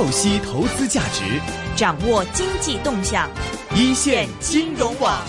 [0.00, 1.22] 透析投资价值，
[1.76, 3.28] 掌握经济动向，
[3.76, 5.20] 一线金融网。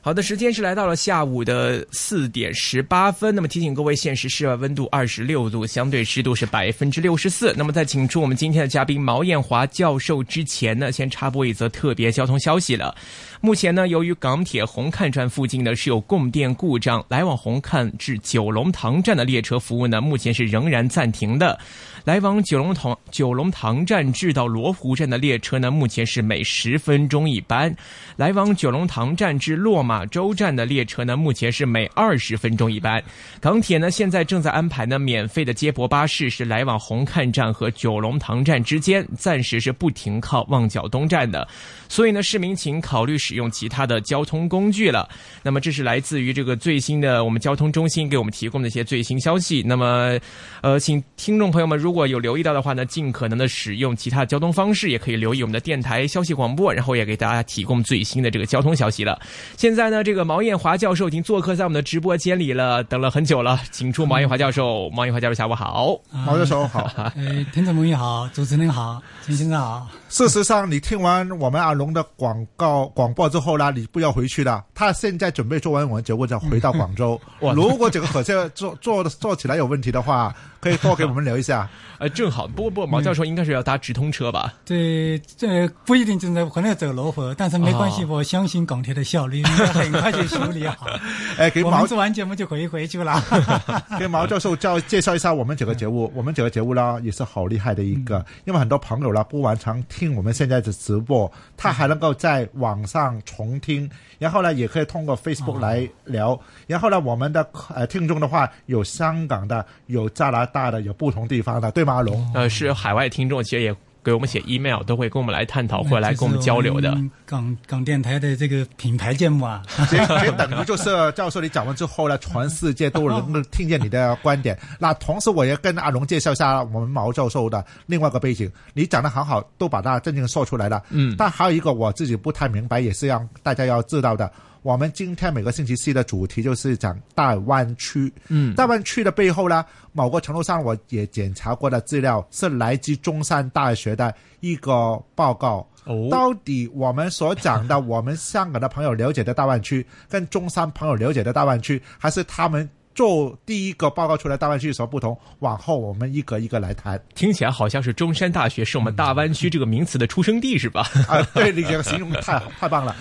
[0.00, 3.34] 好的，时间是来到了下午的四点十八分。
[3.34, 7.52] 那么提醒各位，现时室外温度二十六度，相对湿度是百分之六十四。
[7.56, 12.94] 那么在请出我们今天的嘉宾毛艳华教授之前呢，先插播一则特别交通消息了。
[13.40, 21.58] 目前呢，由于港铁红磡站附近呢是有供电故障，来往红磡至九龙塘站的列车服务呢，目前是仍然暂停的。
[22.04, 27.70] 来往九龙塘九龙塘站至到罗湖站的列车呢，目前是每十分钟一班；
[28.16, 33.02] 来往九龙塘站至落马洲站的列车呢，目前是每二十分钟一班。
[33.40, 41.46] 港铁呢，现在正在安排呢免费的接驳巴士，是来往红磡站和九龙塘站之间，暂时是不停靠旺角东站的。
[41.88, 45.08] 所以呢，市民请考虑使用其他的交通工具了。
[45.42, 49.62] 那么，这是来自于这个最新的我们交通中心给我们提供的一些最新消息。
[49.64, 50.18] 那么，
[50.62, 59.20] 呃，请听众朋友们如果有留意到的话呢，尽可能的使用其他交通方式，也可以留意我们的电台消息广播，然后也给大家提供最新的这个交通消息了。
[59.56, 64.88] 现在呢，这个毛艳华教授已经做客在我们的直播间里了，等了很久了，请出毛艳华教授。
[64.90, 65.98] 毛艳华教授，下午好。
[66.10, 66.90] 毛教授好。
[67.16, 69.88] 哎，听众朋友好，主持人好，陈先生好。
[70.08, 74.64] 事实上，你听完我们阿龙的广告广播之后呢，你不要回去了。
[74.74, 77.20] 他现在准备做完我们节目，再回到广州。
[77.54, 81.68] 如果这个火车做做做起来有问题的话，可以多给我们留一下。
[81.98, 84.54] 呃，正好，不过不过，毛教授应该是要搭直通车吧？
[84.64, 90.86] 对，这不一定正在可能要走罗湖，但是没关系，我相信港铁的效率，应该很快就处理好。
[91.38, 93.22] 哎，给毛做完节目就可以回去了。
[93.98, 103.88] 给毛教授教介绍一下我们这个节目，我们这个节目呢也是好厉害的一个，因为很多朋友呢不完常听我们现在的直播，他还能够在网上重听，
[104.18, 111.94] 然后呢也可以通过 Facebook 来聊，然后呢我们的呃听众的话有香港的，有加拿大的，有不同地方的，对吗？
[111.94, 112.30] 阿龙？
[112.34, 116.96] 呃，是海外听众，其实也给我们写 email，都会跟我们来探讨，会来跟我们交流的。
[117.24, 124.58] 港港电台的这个品牌节目啊， 其实等于就是教授你讲完之后呢，全世界都能够听见你的观点。
[124.78, 128.50] 那同时我也跟阿龙介绍一下我们毛教授的另外一个背景。
[128.74, 130.82] 你讲的很好，都把它真正说出来了。
[130.90, 134.30] 嗯，但还有一个我自己不太明白，也是让大家要知道的。
[134.62, 138.12] 我们今天每个星期四的主题就是讲大湾区。
[138.28, 145.66] 嗯，大湾区的背后呢，某个程度上我也检查过的资料是来自中山大学的一个报告。
[145.84, 152.68] 哦，到底我们所讲的， 我们香港的朋友了解的大湾区，跟中山朋友了解的大湾区，还是他们？
[152.94, 155.16] 做第一个报告出来，大湾区有什么不同？
[155.40, 157.00] 往后我们一个一个来谈。
[157.14, 160.82] 听起来好像是中山大学是我们大湾区这个名词的出生地，是吧？
[161.08, 162.94] 啊，对，你这个形容太好太棒了。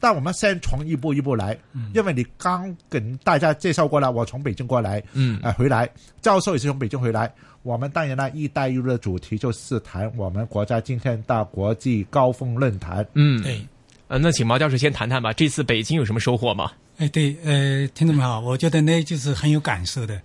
[0.00, 1.58] 但我们先从一步一步来，
[1.94, 5.88] 因为你刚跟大家介绍过了，我从北京过来，嗯，啊，回来，
[6.20, 7.32] 教授也是从北京回来。
[7.62, 13.06] 我们当然呢，一带一路的主题就是谈我们国家今天的国际高峰论坛。
[13.14, 13.60] 嗯，对。
[14.06, 15.32] 呃，那请毛教授先谈谈吧。
[15.34, 16.70] 这次北京有什么收获吗？
[16.98, 20.20] 哎，对，呃，听众们好，我觉得呢，就是很有感受的。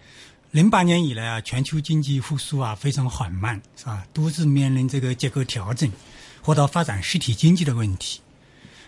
[0.49, 4.03] 零八年以来啊，全球经济复苏啊非常缓慢，是吧？
[4.11, 5.87] 都是面临这个结构调整，
[6.41, 8.19] 或者发展实体经济的问题。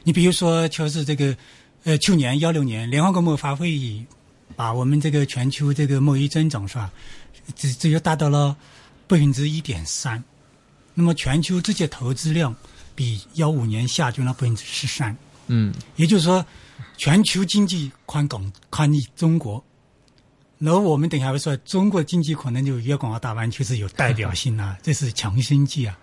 [0.03, 1.37] 你比如说，就是这个，
[1.83, 4.03] 呃，去年幺六年联合国贸发会议，
[4.55, 6.91] 把我们这个全球这个贸易增长是吧，
[7.55, 8.57] 只只有达到了
[9.07, 10.23] 百分之一点三，
[10.95, 12.55] 那么全球直接投资量。
[12.95, 15.13] 比幺五年下降了百分之十三，
[15.47, 16.45] 嗯，也就是说，
[16.97, 19.63] 全球经济宽广宽于中国，
[20.57, 25.97] 然后我们等下会说，中国经济可能就粤港澳大湾区是有代表性啊， 这是强心剂啊。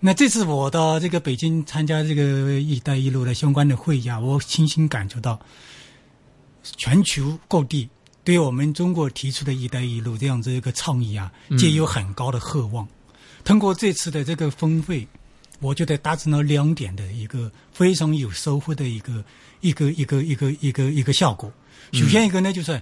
[0.00, 5.40] 那这次我到这个北京参加这个“一带一路”的相关的会议啊，我清醒感觉到，
[6.76, 7.88] 全球各地
[8.22, 12.86] 对我们中国提出的一带一路这样子一个倡议啊，皆有很高的渴望。
[13.44, 15.08] 通过这次的这个峰会。
[15.60, 19.24] 我觉得达成了两点的一个非常有收获的一个
[19.60, 21.52] 一个一个一个一个一个效果。
[21.92, 22.80] 首先一个呢，就是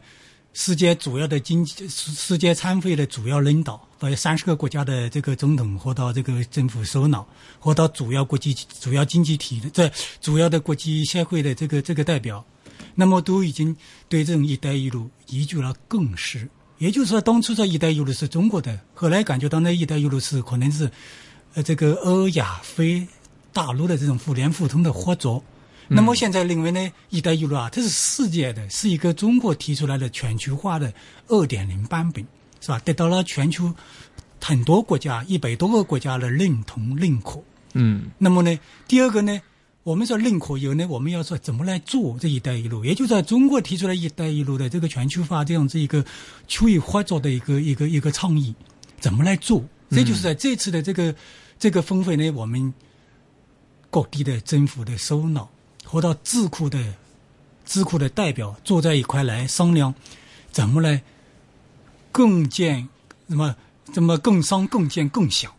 [0.53, 7.27] 世界主要的经济世界参会的主要领导，或者三十个国家的这个总统或到这个政府首脑，
[7.59, 9.91] 或到主要国际主要经济体的这
[10.21, 12.45] 主要的国际社会的这个这个代表，
[12.95, 13.75] 那么都已经
[14.09, 16.47] 对这种“一带一路”依据了共识。
[16.79, 20.91] 也就是说，当初这“一带一路”是中国的，后来感觉到那“一带一路”是可能是。
[21.57, 23.09] 呃，这个欧亚非
[23.51, 25.43] 大陆的这种互联互通的合作，
[25.89, 30.93] 那么现在认为呢，“一带一路”啊，这是世界的，是一个中国提出来的全球化的
[31.29, 32.23] 二点零版本，
[32.61, 32.79] 是吧？
[32.81, 33.75] 得到了全球
[34.39, 37.43] 很多国家一百多个国家的认同认可。
[37.73, 38.11] 嗯。
[38.19, 39.41] 那么呢，第二个呢，
[39.83, 42.85] 我们说认可以后呢，我们要说怎么来做这一带一路？
[42.85, 46.05] 也就是在中国提出来“一带一路”的这个全球化这样子一个
[46.47, 48.55] 区域合作的一个一个一个倡议，
[49.01, 49.65] 怎么来做？
[49.89, 51.15] 这就是在这次的这个。
[51.59, 52.73] 这个峰会呢，我们
[53.91, 55.49] 各地的政府的首脑
[55.85, 56.95] 和到智库的
[57.65, 59.95] 智库的代表坐在一块来商量，
[60.53, 61.03] 怎么来
[62.13, 62.89] 共建
[63.29, 63.57] 什么
[63.93, 65.51] 怎么共商共建共享，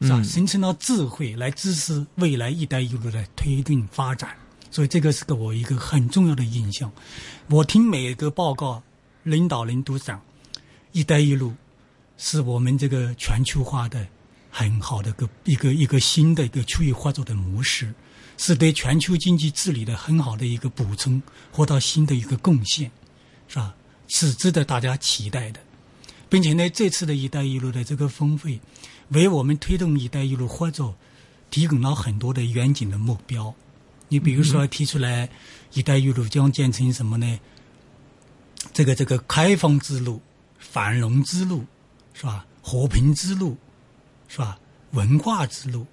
[0.00, 0.18] 是吧？
[0.18, 4.36] 嗯形成了智慧来支持未来“一带一路”的推动发展。
[4.70, 6.92] 所以这个是给我一个很重要的印象。
[7.48, 8.82] 我听每个报告，
[9.22, 10.20] 领导人都讲
[10.92, 11.54] ，“一带一路”
[12.18, 14.06] 是我们这个全球化的
[14.58, 17.92] 很好的个一个一个新的一个区域合作的模式，
[18.38, 21.20] 是对全球经济治理的很好的一个补充
[21.52, 22.90] 或到新的一个贡献，
[23.48, 23.74] 是吧？
[24.08, 25.60] 是值得大家期待的，
[26.30, 28.58] 并且呢，这次的一带一路的这个峰会，
[29.10, 30.96] 为我们推动一带一路合作
[31.50, 33.54] 提供了很多的远景的目标。
[34.08, 35.28] 你比如说提出来，
[35.74, 37.38] 一带一路将建成什么呢？
[38.72, 40.22] 这个这个开放之路、
[40.58, 41.66] 繁荣之路，
[42.14, 42.46] 是吧？
[42.62, 43.54] 和平之路，
[44.36, 44.58] 是吧？
[44.90, 45.86] 文化之路，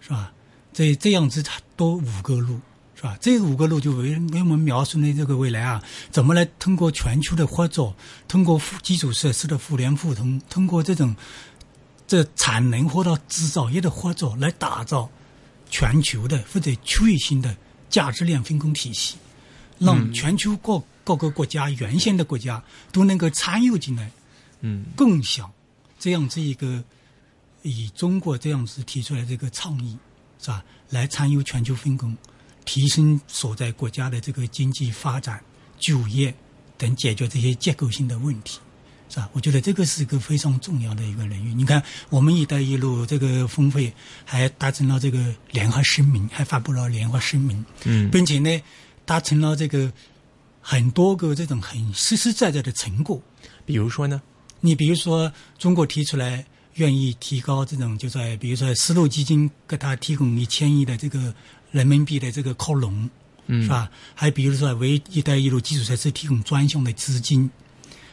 [0.00, 0.32] 是吧？
[0.72, 1.40] 这这样子
[1.76, 2.60] 多五个路，
[2.96, 3.16] 是吧？
[3.20, 5.80] 这五个路就为为我们描述的这个未来啊，
[6.10, 7.94] 怎么来通过全球的合作，
[8.26, 11.14] 通过基础设施的互联互通，通过这种
[12.08, 15.08] 这产能或者制造业的合作，来打造
[15.70, 17.56] 全球的或者区域性的
[17.88, 19.14] 价值链分工体系，
[19.78, 22.60] 让全球各各个国家原先的国家
[22.90, 24.10] 都能够参与进来，
[24.62, 25.48] 嗯共享
[26.00, 26.82] 这样子一个
[27.64, 29.96] 以中国这样子提出来这个倡议，
[30.38, 30.62] 是吧？
[30.90, 32.14] 来参与全球分工，
[32.66, 35.42] 提升所在国家的这个经济发展、
[35.78, 36.32] 就业
[36.76, 38.60] 等，解决这些结构性的问题，
[39.08, 39.30] 是吧？
[39.32, 41.54] 我觉得这个是一个非常重要的一个领域。
[41.54, 43.90] 你看，我们“一带一路”这个峰会
[44.26, 48.62] 还达成了这个联合声明，还发布了联合声明，嗯并且呢，
[49.06, 49.90] 达成了这个
[50.60, 53.20] 很多个这种很实实在在的成果。
[53.64, 54.20] 比如说呢？
[54.60, 61.32] 你比如说，中国提出来愿意提高这种，就在比如说丝路基金给他提供一千亿的这个
[61.70, 63.08] 人民币的这个靠拢，
[63.46, 63.90] 嗯是吧？
[64.14, 67.50] 还比如说为“一带一路”基础设施提供专项的资金，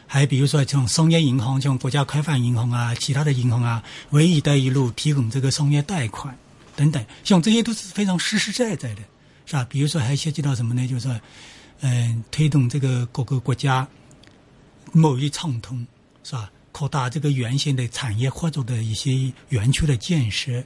[0.05, 6.37] 还比如说像商业银行，像国家开发银行啊，其他的银行啊，为“一带一路”提供这个商业贷款
[6.75, 9.01] 等等，像这些都是非常实实在在的，
[9.45, 9.65] 是吧？
[9.69, 10.87] 比如说还涉及到什么呢？
[10.87, 11.19] 就是说，
[11.79, 13.87] 嗯、推动这个各个国家
[14.91, 15.85] 贸易畅通，
[16.23, 16.51] 是吧？
[16.71, 20.63] 扩大这个原先的产业合作的一些园区的建设，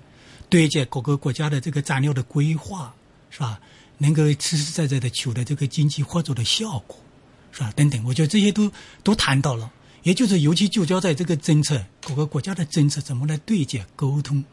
[0.49, 2.93] 对接各个国家的这个战略的规划，
[3.29, 3.59] 是吧？
[3.97, 6.99] 能够实实在在的取得这个经济合作的效果，
[7.51, 7.71] 是吧？
[7.75, 8.71] 等等，我觉得这些都
[9.03, 9.71] 都谈到了，
[10.03, 14.43] 也就是尤其聚焦在这个政策，各个国家的政策怎么来对接沟通，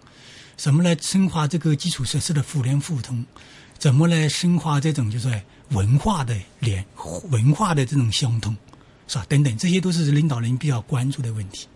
[0.57, 3.27] 怎么来深化这个基础设施的互联互通，
[3.77, 6.85] 怎么来深化这种就是文化的联
[7.31, 8.57] 文化的这种相通，
[9.13, 9.27] 是吧？
[9.29, 11.69] 等等，这些都是领导人比较关注的问题，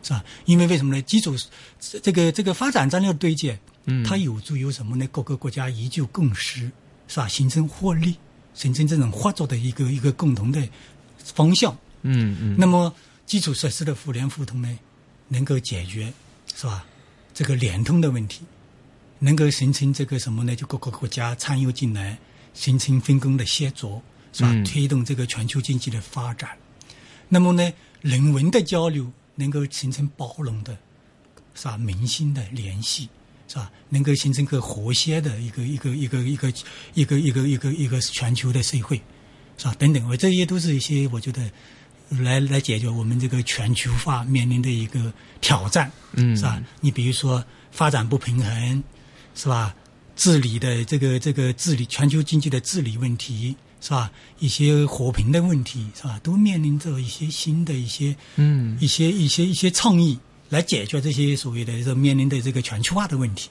[0.00, 0.24] 是吧？
[0.44, 1.02] 因为为什么呢？
[1.02, 1.34] 基础
[1.80, 5.04] 这个这个发展战略对接，嗯它有助于什么呢？
[5.10, 6.70] 各个国家依旧共识，
[7.08, 7.26] 是吧？
[7.26, 8.14] 形成获利，
[8.54, 10.68] 形成这种合作的一个一个共同的
[11.18, 11.76] 方向。
[12.02, 12.94] 嗯嗯那么
[13.26, 14.78] 基础设施的互联互通呢，
[15.26, 16.12] 能够解决
[16.54, 16.86] 是吧？
[17.32, 18.42] 这个联通的问题，
[19.18, 20.54] 能够形成这个什么呢？
[20.54, 22.16] 就各个国家参与进来，
[22.52, 24.00] 形成分工的协作，
[24.32, 24.50] 是吧？
[24.52, 26.50] 嗯推动这个全球经济的发展。
[27.34, 30.78] 那么呢，人文的交流能够形成包容的，
[31.52, 31.76] 是吧？
[31.76, 33.08] 民心的联系，
[33.48, 33.72] 是吧？
[33.88, 36.48] 能够形成个和谐的一个一个一个一个
[36.94, 39.02] 一个一个一个一个全球的社会，
[39.58, 39.74] 是吧？
[39.80, 41.50] 等等，我这些都是一些我觉得
[42.10, 46.62] 来来解决我们这个全球化面临的一个挑战，嗯是吧？
[46.80, 48.84] 你比如说发展不平衡，
[49.34, 49.74] 是吧？
[50.14, 54.10] 治理的这个这个治理全球经济的治理问题，是吧？
[54.38, 56.18] 一些和平的问题，是吧？
[56.22, 63.50] 都面临着一些新的一些嗯一些一些一些倡议来解决这些所谓的这面临的这个全球化的问题。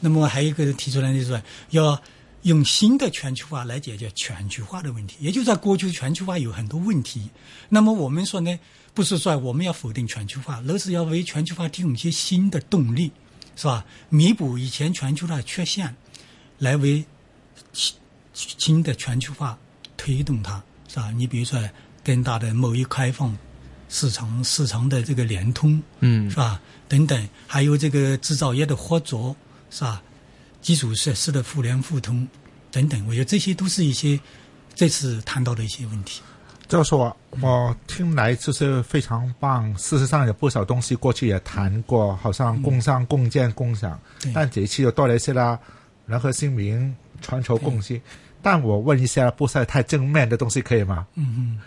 [0.00, 1.96] 那么还有一个提出来就是说要
[2.42, 7.30] 用新的全球化来解决全球化的问题，也就是在过去全球化有很多问题。
[7.68, 8.58] 那么我们说呢，
[8.94, 13.12] 不是说我们要否定全球化，而是要为全球化提供一些新的动力，
[13.54, 13.86] 是吧？
[14.08, 15.94] 弥补以前全球化的缺陷，
[16.58, 17.04] 来为
[18.36, 19.58] 新新的全球化
[19.96, 21.10] 推动它，是吧？
[21.16, 21.58] 你比如说
[22.04, 23.34] 更大的贸易开放、
[23.88, 26.60] 市场市场的这个联通，嗯是吧？
[26.86, 29.34] 等等，还有这个制造业的合作，
[29.70, 30.02] 是吧？
[30.60, 32.28] 基础设施的互联互通
[32.70, 34.20] 等等，我觉得这些都是一些
[34.74, 36.20] 这次谈到的一些问题。
[36.68, 39.74] 教授啊，我听来就是非常棒。
[39.78, 45.58] 事实上有不少东西过去也谈过，好像共商、共建、共享，对但这一次又多了一些啦，
[46.06, 47.98] 人和姓名、全球共识。
[48.46, 51.04] 但我问一下，不是太正面的东西可以吗？
[51.16, 51.58] 嗯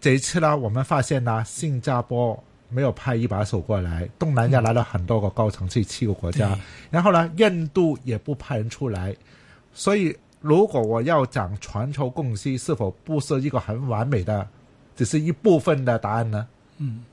[0.00, 6.60] 这一次呢，我们发现呢，新加坡没有派一把手过来，东南亚来了很多个高层，这七个国家对，
[6.92, 9.12] 然后呢，印度也不派人出来，
[9.74, 14.48] 所以如果我要讲全球共识，是否不是一个很完美的，
[14.94, 16.46] 只是一部分的答案呢？
[16.78, 17.04] 嗯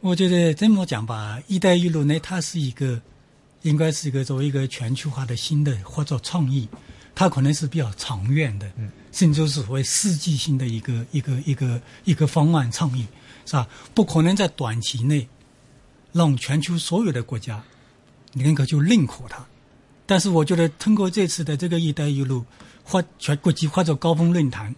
[0.00, 2.98] 我觉得这么讲吧，“一带一路”呢，它是一个，
[3.60, 6.66] 应该是一个作为一个全球化的新的或者创意，
[7.14, 8.70] 它可能是比较长远的，
[9.12, 13.06] 甚至是所谓世纪性的一个一个一个一个方案倡议，
[13.44, 13.68] 是吧？
[13.94, 15.28] 不可能在短期内
[16.12, 17.62] 让全球所有的国家
[18.32, 19.44] 能够就认可它。
[20.06, 22.44] 但是我觉得通过这次的这个“一带一路”
[22.82, 24.74] 或全国际或者高峰论坛，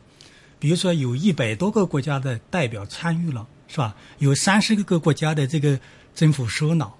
[0.58, 3.94] 比如说有一百多个国家的代表参与了，是吧？
[4.18, 5.78] 有三十个国家的这个
[6.14, 6.98] 政府首脑，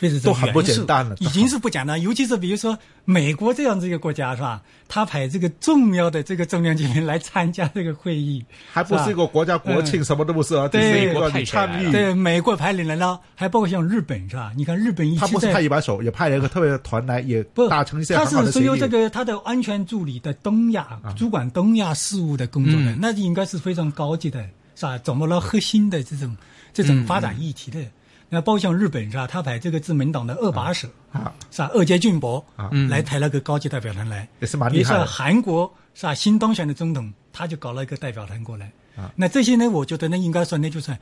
[0.00, 2.00] 或者是都很不简单了已经是不简单。
[2.00, 4.60] 尤其是比如说美国这样子一个国家，是吧？
[4.86, 11.90] 他派这个重要的这个重量级人来参加这个会议，还不是一个国家国庆，什么都不是啊，只对是一美国派参与。
[11.90, 14.52] 对美国派人来了，还包括像日本，是吧？
[14.56, 18.24] 你看日本一他不是派一把手，也派了一个特别的团来，也不，达成一些他。
[18.26, 24.42] 是所有这个他的安全助理的东亚、主管东亚事务的工作人，嗯那应该是非常高级的，
[24.74, 24.98] 是吧？
[24.98, 26.36] 掌握了核心的这种
[26.72, 27.78] 这种发展议题的。
[28.28, 29.26] 那包括像日本是吧？
[29.26, 31.70] 他派这个自民党的二把手啊，是吧？
[31.74, 35.06] 二阶俊博啊来抬了个高级代表团来，也是蛮厉害的。
[35.06, 36.14] 韩国是吧？
[36.14, 38.72] 新当选的总统，他就搞了一个代表团过来。
[38.96, 40.96] 啊那这些呢，我觉得呢，应该说呢，就是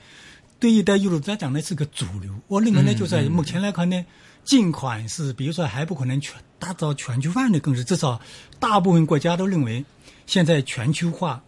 [0.58, 2.32] 对“一带一路”来讲呢是个主流。
[2.48, 4.04] 我认为呢，就是目前来看呢，
[4.44, 8.20] 尽管是比如说还不可能全达到全球化的共识，至少
[8.58, 9.84] 大部分国家都认为，
[10.26, 11.42] 现在全球化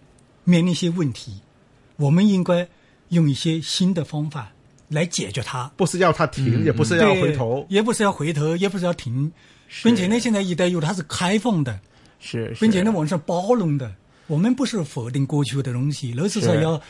[0.45, 1.40] 面临一些问题，
[1.97, 2.69] 我们应该
[3.09, 4.52] 用一些新的方法
[4.88, 5.71] 来解决它。
[5.76, 7.67] 不是要它停，也不是要回头。
[7.69, 9.31] 也不是要回头，也不是要停，
[9.83, 11.79] 并且呢，现在“一带一路”它是开放的。
[12.21, 13.93] 是，并且呢，是我们是包容的，
[14.26, 16.81] 我们不是否定过去的东西，而是说要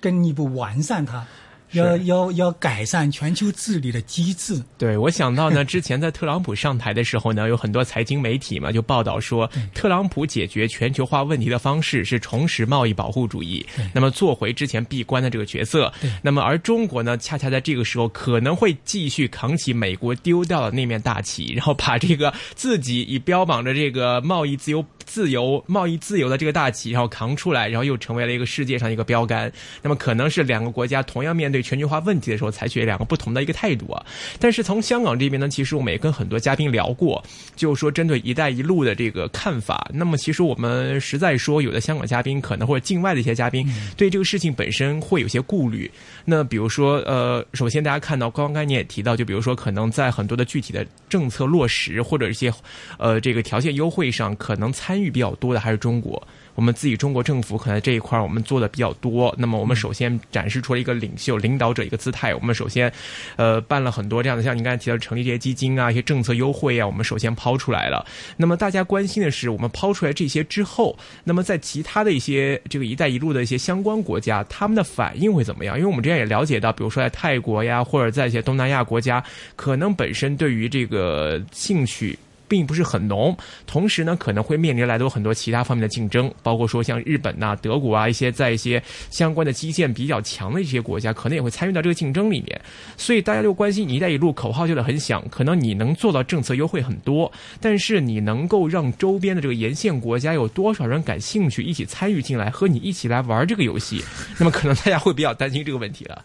[0.00, 1.26] 进一步完善它，
[1.72, 4.62] 要要要改善全球治理的机制。
[4.78, 15.92] 对，我想到呢，之前在特朗普上台的时候呢，有很多财经媒体嘛就报道说，特朗普解决全球化问题的方式是重拾贸易保护主义，那么做回之前闭关的这个角色。
[16.22, 24.84] 那么而中国呢，恰恰在这个时候可能会继续扛起美国丢掉的那面大旗，然后把这个自己以标榜着这个贸易自由。
[25.06, 29.50] 自由贸易自由的这个大旗，然后扛出来，然后又成为了一个世界上一个标杆。
[29.80, 34.04] 那么可能是两个国家同样面对全球化问题的时候，采取两个不同的一个态度啊。
[34.38, 39.88] 但是从香港这边呢，其实我们也跟很多嘉宾聊过，就是说针对“一带一路”的这个看法。
[39.94, 45.90] 那么其实我们实在说，有的香港嘉宾可能或者境外的一些嘉宾，对这个事情本身会有些顾虑。
[46.24, 52.52] 那比如说，呃，首先大家看到，刚刚你也提到，就比如说可能在很多的具体的政策落实或者一些
[52.98, 56.26] 呃这个条件优惠上，可能参参与比较多的还是中国。
[56.54, 59.34] 我们自己中国政府可能这一块我们做的比较多。
[59.36, 62.34] 那么我们首先展示出了一个领袖、领导者一个姿态。
[62.34, 62.90] 我们首先，
[63.36, 68.06] 呃，办了很多这样的，像您刚才提到成立这些基金啊、一些政策优惠啊，我们首先抛出来了。
[68.38, 75.76] 那么大家关心的是，我们抛出来这些之后，那么在其他的一些这个“一带一路”的一些相关国家，他们的反应会怎么样？
[75.76, 79.22] 因为我们之前也了解到，比如说在泰国呀，或者在一些东南亚国家，
[79.56, 82.18] 可能本身对于这个兴趣。
[82.48, 83.36] 并不是很浓，
[83.66, 92.60] 同时呢，可能会面临来多很多其他方面的竞争，包括说像日本呐、德国啊一些在一些相关的基建比较强的一些国家，可能也会参与到这个竞争里面。
[92.96, 104.02] 所以大家就关心“一带一路”口号叫得很响，可能你能做到政策优惠很多，但是你能够让周边的这个沿线国家有多少人感兴趣一起参与进来，和你一起来玩这个游戏？
[104.38, 106.24] 那么可能大家会比较担心这个问题了。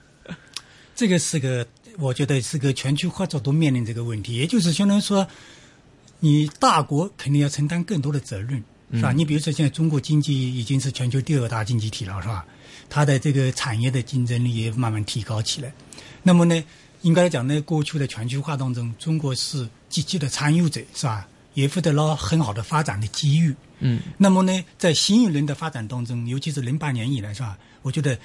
[0.94, 1.66] 这个是个，
[1.98, 5.28] 我觉得是个全球化都面临这个问题，也就是相当于说，
[6.22, 8.64] 你大国肯定要承担更多的责任，
[8.94, 9.12] 是吧？
[9.12, 12.46] 你比如说现在中国经济已经是全球第二大经济体了，是吧？
[12.90, 15.74] 它的这个产业的竞争力也慢慢提高起来。
[16.22, 16.64] 那么呢，
[17.02, 21.28] 应该讲呢，过去的全球化当中，中国是积极的参与者，是吧？
[21.56, 23.54] 也获得了很好的发展的机遇。
[23.80, 27.58] 嗯，那么呢，在新一轮的发展当中，尤其是零八年以来，是吧？
[27.82, 28.18] 我觉得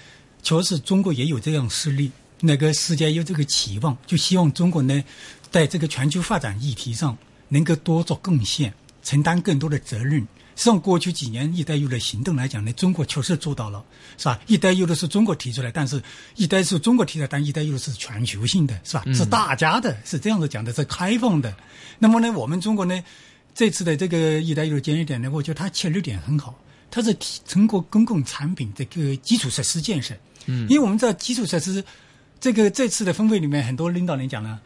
[0.43, 5.03] 确实中国也有这样实力，那个世界有这个期望，就希望中国呢，
[5.51, 7.17] 在这个全球发展议题上
[7.49, 8.73] 能够多做贡献，
[9.03, 10.27] 承担更多的责任。
[10.59, 13.85] 实际上，过去几年“一带一路”的行动来讲呢，中国确实做到了，
[14.17, 16.03] 是吧？“一带一路”是中国提出来，但是
[16.35, 19.05] “一带”是中国提出来，但“一带一路”是全球性的，是吧？
[19.13, 21.55] 是大家的，是这样子讲的，是开放的。
[21.99, 23.05] 那么呢，我们中国呢，
[23.55, 26.59] 这次的这个“一带一路”建议点呢，我觉得它切入点很好，
[26.91, 30.15] 它是提通过公共产品这个基础设施建设。
[30.47, 31.85] 嗯，因为我们知道基础设施，
[32.41, 34.59] 这个这次的峰会里面，很多领导人讲了，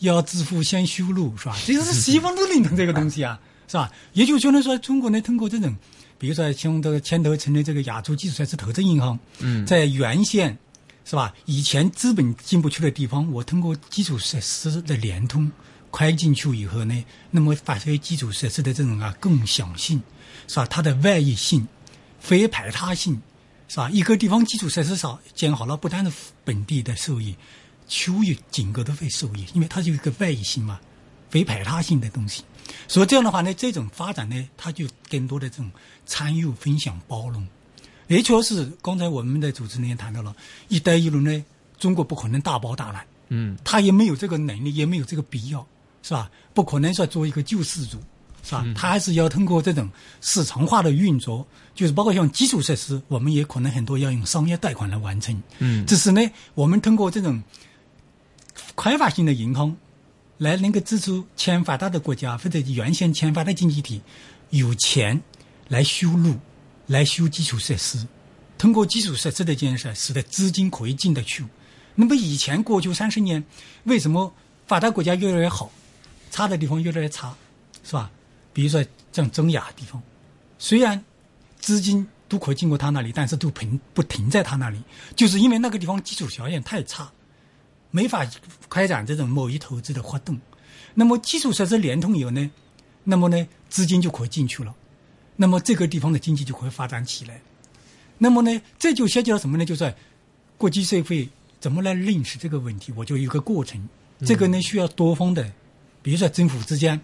[0.00, 1.56] 要致富先修路，是吧？
[1.66, 3.90] 这个是西方都认同这个东西啊，是吧？
[4.12, 5.74] 也就相当于说，中国呢，通过这种，
[6.18, 10.56] 比如说像这个牵头成立这个亚洲基础设施投资银行，嗯，在原先
[11.04, 11.34] 是吧？
[11.46, 15.50] 以前资本进不去的地方，我通过基础设施的联通，
[15.90, 20.02] 开进去以后呢，那么发挥基础设施的这种啊共享性，
[20.46, 20.66] 是吧？
[20.66, 21.66] 它的外溢性、
[22.20, 23.20] 非排他性，
[23.68, 23.88] 是吧？
[23.90, 26.12] 一个地方基础设施少建好了，不单是
[26.44, 27.34] 本地的受益，
[27.88, 30.78] 区域整个都会受益，因为它就一个外溢性嘛，
[31.30, 32.44] 非排他性的东西。
[32.86, 35.70] 所以这样的话呢，这种发展呢，它就更多的这种
[36.06, 37.46] 参与、分享、包容。
[38.08, 40.34] 也确是，刚才我们的主持人也谈到了
[40.68, 41.44] “一带一路”呢，
[41.78, 45.66] 中国不可能大包大揽，嗯，他也没有这个能力，也没有这个必要，
[46.02, 46.30] 是吧？
[46.54, 47.98] 不可能说做一个救世主，
[48.42, 48.64] 是吧？
[48.74, 49.88] 他还是要通过这种
[50.22, 56.22] 市场化的运作，就是包括像基础设施，我们也可能很多要用商业贷款来完成，嗯只是呢，
[56.54, 57.42] 我们通过这种
[58.78, 59.76] 开发性的银行
[60.36, 64.00] 来能够支持欠发达的国家或者原先欠发达经济体
[64.50, 65.20] 有钱
[65.66, 66.36] 来修路、
[66.86, 68.06] 来修基础设施，
[68.56, 71.44] 通过基础设施的建设，使得资金可以进得去。
[71.96, 73.44] 那么以前过去三十年，
[73.82, 74.32] 为什么
[74.68, 75.72] 发达国家越来越好，
[76.30, 77.34] 差的地方越来越差，
[77.82, 78.08] 是吧？
[78.52, 78.82] 比如说
[79.12, 80.00] 像中亚地方，
[80.56, 81.04] 虽然
[81.58, 84.80] 资金都可以经过他那里，但是都停不停在他那里，
[85.16, 87.10] 就是因为那个地方基础条件太差。
[87.90, 88.26] 没法
[88.68, 90.38] 开展这种某一投资的活动。
[90.94, 92.50] 那么基础设施联通以后呢，
[93.04, 94.74] 那么呢资金就可以进去了，
[95.36, 97.40] 那么这个地方的经济就可以发展起来。
[98.18, 99.64] 那么呢，这就涉及到什么呢？
[99.64, 99.94] 就是
[100.56, 101.28] 国际社会
[101.60, 103.88] 怎么来认识这个问题，我就有一个过程。
[104.26, 105.52] 这个呢需要多方的，
[106.02, 107.00] 比如说政府之间，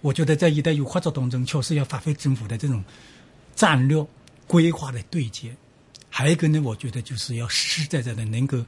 [0.00, 2.84] 我觉得在“一带一路”合作当中，确实要发挥政府的这种
[3.56, 4.06] 战略
[4.46, 5.52] 规划的对接。
[6.08, 8.64] 还有一个呢，我觉得就是要实实在在的能够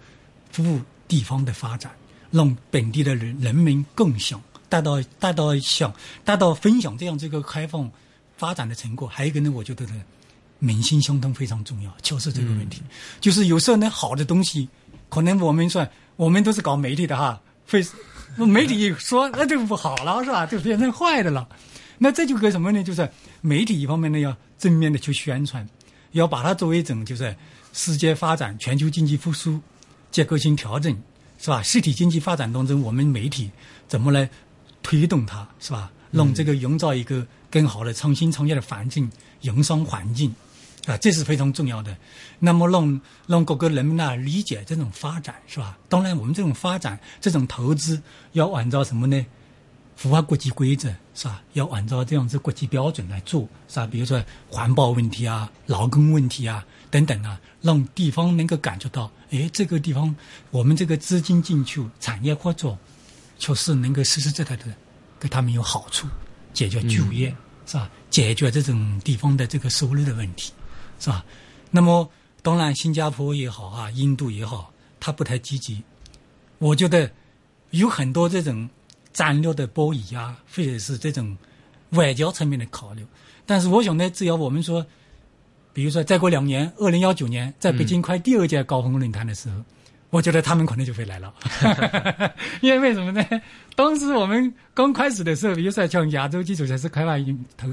[0.50, 0.80] 服务
[1.14, 1.92] 地方的发展，
[2.32, 5.94] 让本地的人人民共享，达到达到享
[6.24, 7.88] 达到分享这样这个开放
[8.36, 9.06] 发展的成果。
[9.06, 10.02] 还有一个呢，我觉得呢，
[10.58, 12.82] 民心相通非常重要，就是这个问题。
[13.20, 14.68] 就是有时候呢，好的东西，
[15.08, 17.80] 可能我们说我们都是搞媒体的哈，会
[18.36, 20.44] 媒体一说那就不好了是吧？
[20.44, 21.48] 就变成坏的了。
[21.98, 22.82] 那这就跟什么呢？
[22.82, 23.08] 就是
[23.40, 25.64] 媒体一方面呢要正面的去宣传，
[26.10, 27.36] 要把它作为一种就是
[27.72, 29.60] 世界发展、全球经济复苏、
[30.10, 30.96] 结构性调整，
[31.44, 31.62] 是吧？
[31.62, 33.50] 实体经济发展当中，我们媒体
[33.86, 34.26] 怎么来
[34.82, 35.92] 推动它，是吧？
[36.10, 39.10] 让这个营造一个更好的创新创业的环境、
[39.42, 40.34] 营商环境，
[40.86, 41.94] 啊，这是非常重要的。
[42.38, 45.76] 那么让让各个人民呢理解这种发展，是吧？
[45.86, 48.00] 当然，我们这种发展、这种投资
[48.32, 49.26] 要按照什么呢？
[49.96, 51.42] 符合国际规则是吧？
[51.52, 53.86] 要按照这样子国际标准来做是吧？
[53.86, 60.14] 比如说环保问题啊、劳工问题啊等等啊，让地方能够感觉到，哎，这个地方
[60.52, 62.78] 我们这个资金进去、产业合作，
[63.36, 64.72] 确实能够实实在在的
[65.18, 66.06] 给他们有好处，
[66.52, 67.34] 解决就业、
[67.66, 67.90] 是吧？
[68.10, 70.52] 解决这种地方的这个收入的问题
[71.00, 71.24] 是吧？
[71.72, 72.08] 那么
[72.42, 75.82] 当然，新加坡也好啊，印度也好，它不太积极。
[76.58, 77.10] 我觉得
[77.70, 78.70] 有很多这种。
[79.14, 81.38] 战略的博弈啊，或者是这种
[81.90, 83.06] 外交层面的考虑。
[83.46, 84.84] 但是我想呢，只要我们说，
[85.74, 89.56] 比如说再过两年，二零幺九年在北京开第二届高峰论坛的时候，
[90.08, 91.34] 我觉得他们可能就会来了。
[92.62, 93.22] 因为为什么呢？
[93.74, 97.68] 当时我们刚开始的时候，比如说像亚洲基础设施开发银投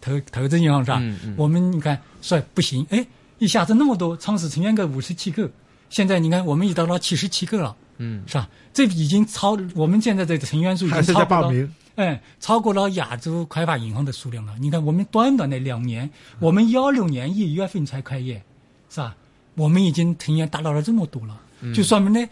[0.00, 0.98] 投投资银行是吧？
[1.00, 3.06] 嗯嗯我们你看说不行，哎，
[3.38, 5.50] 一下子那么多，创始成员个五十七个，
[5.90, 7.76] 现在你看我们已到了七十七个了。
[7.98, 8.48] 嗯是吧？
[8.72, 12.14] 这已经超我们现在的成员数已经超过了，在报名。
[12.14, 14.54] 哎，超过了亚洲开发银行的数量了。
[14.58, 18.42] 你看，我们短短的两年，我们幺六年一月份才开业，
[18.90, 19.14] 是吧？
[19.54, 21.38] 我们已经成员达到了这么多了，
[21.74, 22.26] 就说明呢，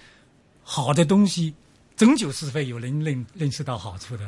[0.62, 1.52] 好的东西
[1.94, 4.26] 终究是会有人认认识到好处的。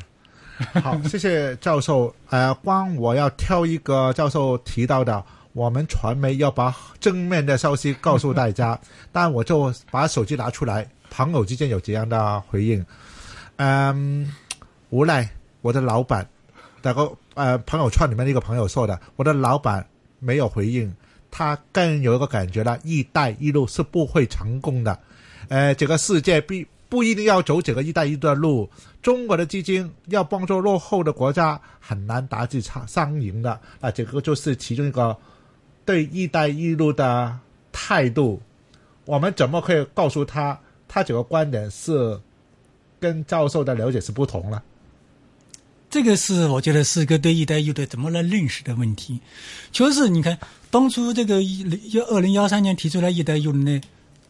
[0.83, 2.15] 好，谢谢教授。
[2.29, 8.79] 呃，光我要挑一个教授提到的，我们传媒要把正面的消息告诉大家，
[9.11, 12.85] 但我就把手机拿出来，朋友之间有这样的回应。
[13.57, 14.31] 嗯，
[14.93, 15.27] 无奈
[15.63, 16.29] 我的老板，
[16.83, 19.87] 那个呃朋友圈里面的一个朋友说的，我的老板
[20.19, 20.95] 没有回应，
[21.31, 24.99] 他更有一个感觉了，一带一路是不会成功的。
[25.49, 28.69] 呃，这个世界必不一定要走这个一带一路的路，
[29.01, 33.59] 中国的基金要帮助落后的国家，很难达至上上赢的。
[33.81, 35.17] 啊，这个就是其中一个
[35.87, 37.35] 对一带一路的
[37.73, 38.39] 态度。
[39.07, 42.21] 我们怎么可以告诉他，他这个观点是
[43.01, 44.63] 跟教授的了解是不同了？
[45.93, 49.21] 这个是我觉得是个对“一带一路”的怎么来认识的问题。
[49.73, 50.39] 就是，你看
[50.71, 53.79] 当初这个幺二零幺三年提出来“一带一路”呢，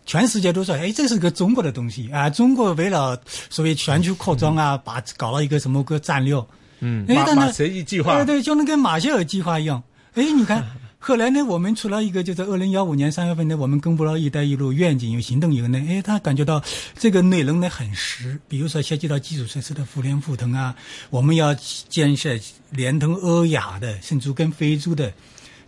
[0.05, 2.29] 全世界都说，哎，这是个中国的东西啊！
[2.29, 3.17] 中国为了
[3.49, 6.35] 所谓全球扩张啊，把搞了一个什么个战略，
[6.81, 9.81] 嗯哎，马马协议计划对对，就能跟马歇尔计划一样。
[10.15, 10.67] 哎，你看
[11.05, 16.63] 后来呢，我们除了一个，就是二零幺五年三月份呢，我们公布了一带一路愿景有行动以后呢，哎，他感觉到
[16.97, 20.77] 这个内容呢很实，比如说涉及到基础设施的互联互通啊，
[21.11, 21.53] 我们要
[21.89, 22.39] 建设
[22.71, 25.13] 连通欧亚的，甚至跟非洲的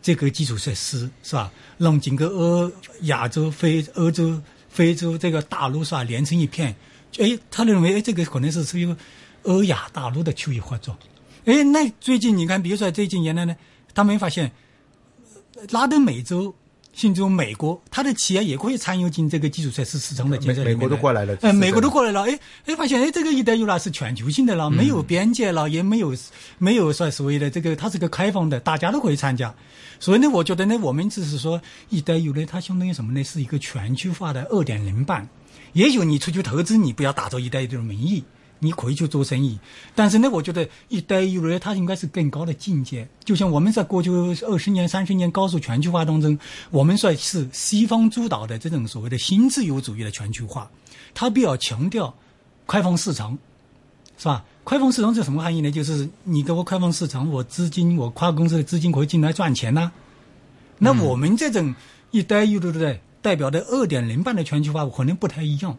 [0.01, 1.51] 这个基础设施，是吧？
[1.79, 2.71] 让整个欧
[3.01, 6.73] 亚洲、非欧洲、非洲这个大陆是吧，连成一片。
[7.19, 8.95] 哎，他认为哎，这个可能是属于
[9.43, 10.97] 欧亚大陆的区域合作。
[11.45, 13.57] 哎，那最近你看，比如说最近原来呢，
[13.93, 14.53] 他们发现。
[15.71, 16.55] 拉丁美洲，
[16.93, 26.15] 甚至美国，它的企业也可以参与进这个基础设施市场的建设美国都过来了，哎，美国都过来了，哎，哎，发现哎，这个一带一路是全球性的了，没有边界了，也没有
[26.59, 29.53] 没有说所谓的这个，它是个开放的，大家都可以参加。
[29.99, 33.25] 所以呢，我觉得呢，我们只是说一带一路，它相当于什么呢？
[33.25, 35.29] 是一个全球化的二点零版。
[35.73, 38.23] 也许你出去投资，你不要打着一带一路的名义。
[38.65, 39.59] 你可以去做生意，
[39.95, 43.07] 但是呢，我觉得“一带一路”它应该是更高的境界。
[43.23, 46.39] 就像我们在过去二十年、三十年高速全球化当中，
[46.71, 50.71] 我们算是西方主导的这种所谓的新自由主义的全球化，
[51.13, 52.15] 它比较强调
[52.67, 53.39] 开放市场，
[54.17, 54.43] 是吧？
[54.65, 55.71] 开放市场是什么含义呢？
[55.71, 59.93] 就是你给我开放市场，我资金，我跨公司的资金可以进来赚钱呐。
[60.79, 61.75] 那我们这种
[62.11, 65.77] “一带一路”的代表的二点零版的全球化可能不太一样。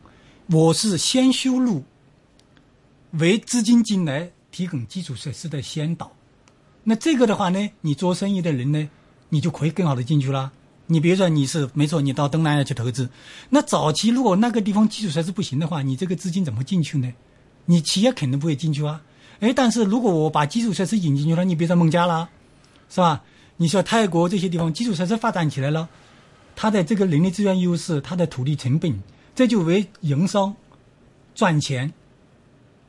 [0.51, 1.83] 我是先修路。
[3.17, 6.11] 为资金进来提供基础设施的先导，
[6.83, 8.89] 那这个的话呢，你做生意的人呢，
[9.29, 10.51] 你就可以更好的进去了。
[10.87, 13.09] 你比如说你是没错，你到东南亚去投资，
[13.49, 17.11] 那早期如果那个地方基础设施不行的话，你这个资金怎么进去呢？
[17.65, 19.01] 你企业肯定不会进去啊。
[19.39, 22.27] 哎，但是如果我把基础设施引进去了，你比如说孟加拉，
[22.89, 23.23] 是吧？
[23.57, 25.87] 你说泰国这些地方基础设施发展起来了，
[26.55, 29.01] 它的这个人力资源优势，它的土地成本，
[29.33, 30.55] 这就为营商
[31.33, 31.93] 赚钱。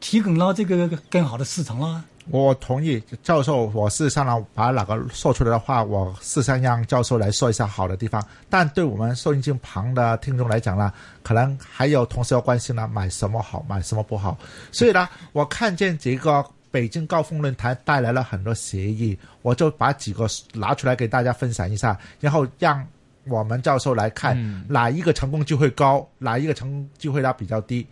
[0.01, 2.05] 提供了这个更好的市场了。
[2.29, 8.21] 我同意教授，我事实上呢，把哪个说出来的话，我事实上让教授来说一下好的地方。
[8.51, 14.37] 但对我们收音机旁的听众来讲呢，可能还有同时要关心呢，买什么好，买什么不好。
[14.73, 22.85] 所以呢，我看见这个北京高峰论坛带来了很多协议，我就把几个拿出来给大家分享一下，然后让
[23.29, 24.37] 我们教授来看
[24.69, 27.87] 哪一个成功机会高，哪一个成功机会呢比较低。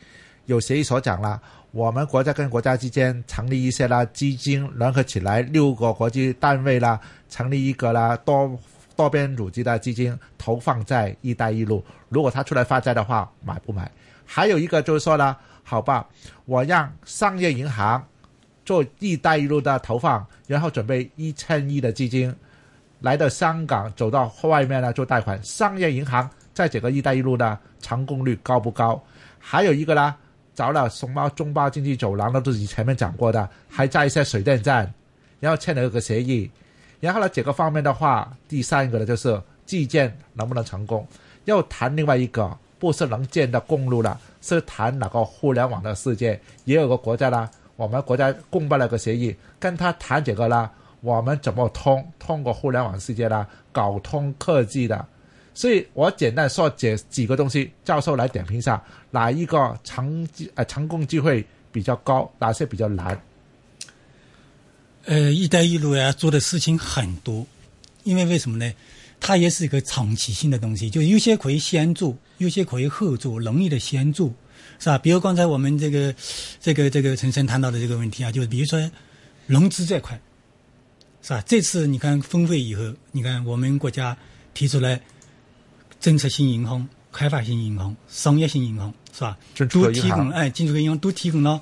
[0.47, 1.41] 有协议所讲啦。
[1.71, 8.57] 我们国家跟国家之间成立一些啦基金，联合起来六个国际单位啦，成立一个啦多
[8.95, 11.85] 多边组织的基金，投放在“一带一路”。
[12.09, 13.91] 如果它出来发债的话，买不买？
[14.25, 16.07] 还有一个就是说呢，好吧，
[16.45, 18.07] 我让商业银行
[18.65, 22.33] 做“一带一路”的投放，然后准备一千亿的基金
[23.01, 25.43] 来到香港，走到外面呢做贷款。
[25.43, 29.03] 商业银行在这个“一带一路”的成功率高不高？
[29.41, 30.15] 还有一个呢？
[30.55, 34.93] 找了熊猫中巴经济走廊的，都是前面讲过的，还在一些水电站，
[35.41, 36.51] 然后签了一个协议，
[37.01, 41.07] 然后呢，这个方面的话，第三个呢就是基建能不能成功，
[41.45, 55.05] 要谈另外一个，不是能建的公路了，是谈那个互联网的世界，也有个国家啦，我们国家公布了个协议，跟他谈这个啦，我们怎么通通过互联网世界啦，搞通科技的。
[55.57, 63.17] 所以我简单说这几个东西，教授来点评一下，哪一个成呃成功机会比较高，哪些比较难？
[65.05, 67.47] 呃，一带一路呀，做的事情很多，
[68.03, 68.73] 因为为什么呢？
[69.21, 74.35] 它也是一个长期性的东西，就有些可以先做，有些可以后做，容易的先做，
[74.81, 74.99] 是吧？
[74.99, 76.13] 比如刚才我们这个
[76.61, 78.91] 这个这个陈生谈到的这个问题啊，就是比如说
[79.47, 80.21] 融资这块，
[81.23, 81.41] 是吧？
[81.47, 84.17] 这次你看峰会以后，你看我们国家
[84.53, 85.01] 提出来。
[86.01, 89.39] 政策性银行、开发性银行、商业性银行，是吧？
[89.71, 91.61] 都提供哎，进出口银行都提供了，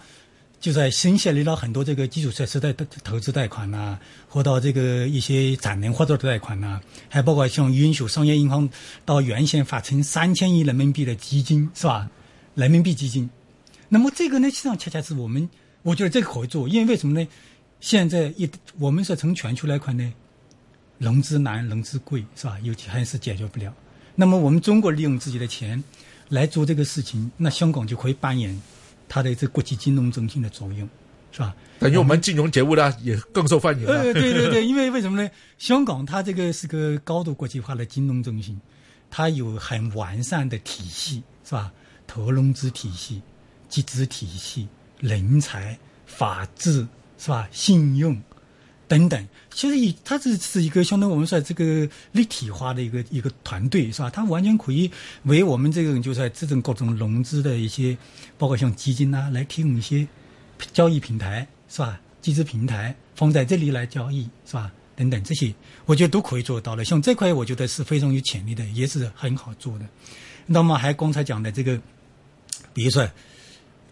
[0.60, 2.72] 就在新设立了很多这个基础设施的
[3.04, 8.68] 投资贷款呐，或到这个一些产能合作的贷款呐，还包括像允许商业银行
[9.04, 12.08] 到原先发成三千亿人民币的基金，是吧？
[12.54, 13.28] 人民币基金。
[13.88, 15.48] 那么这个呢，实际上恰恰是我们，
[15.82, 17.28] 我觉得这个可以做，因为为什么呢？
[17.80, 20.12] 现在一我们是从全球来看呢，
[20.98, 22.56] 融资难、融资贵，是吧？
[22.62, 23.74] 尤其还是解决不了。
[24.14, 25.82] 那么我们中国利用自己的钱
[26.28, 28.60] 来做这个事情，那香港就可以扮演
[29.08, 30.88] 它的这国际金融中心的作用，
[31.30, 31.54] 是吧？
[31.78, 34.02] 等于我们金融节目呢也更受欢迎了。
[34.02, 35.30] 对对对， 因为为什么呢？
[35.58, 38.60] 香港它这个是个高度国际化的金融中心，
[39.10, 41.72] 它有很完善的体系，是吧？
[42.06, 43.22] 投融资体系、
[43.68, 44.68] 集资体系、
[45.00, 46.86] 人才、法治，
[47.18, 47.48] 是吧？
[47.50, 48.20] 信用。
[48.92, 54.10] 等等，其实以它这是一个相当于我们说这个立体化的一个一个团队，是吧？
[54.10, 54.90] 它完全可以
[55.22, 57.96] 为我们这种就是这种各种融资的一些，
[58.36, 60.06] 包括像基金呐，来提供一些
[60.74, 61.98] 交易平台，是吧？
[62.20, 64.70] 集资平台放在这里来交易，是吧？
[64.94, 65.54] 等等这些，
[65.86, 66.84] 我觉得都可以做到的。
[66.84, 69.86] 像这块，我觉得是非常有潜力的，也是很好做的。
[70.44, 71.80] 那么还刚才讲的这个，
[72.74, 73.08] 比如说，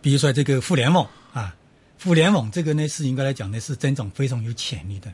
[0.03, 1.57] 比如说这个互联网啊，
[2.03, 5.13] 互联网这个呢是应该来讲呢是增长非常有潜力的。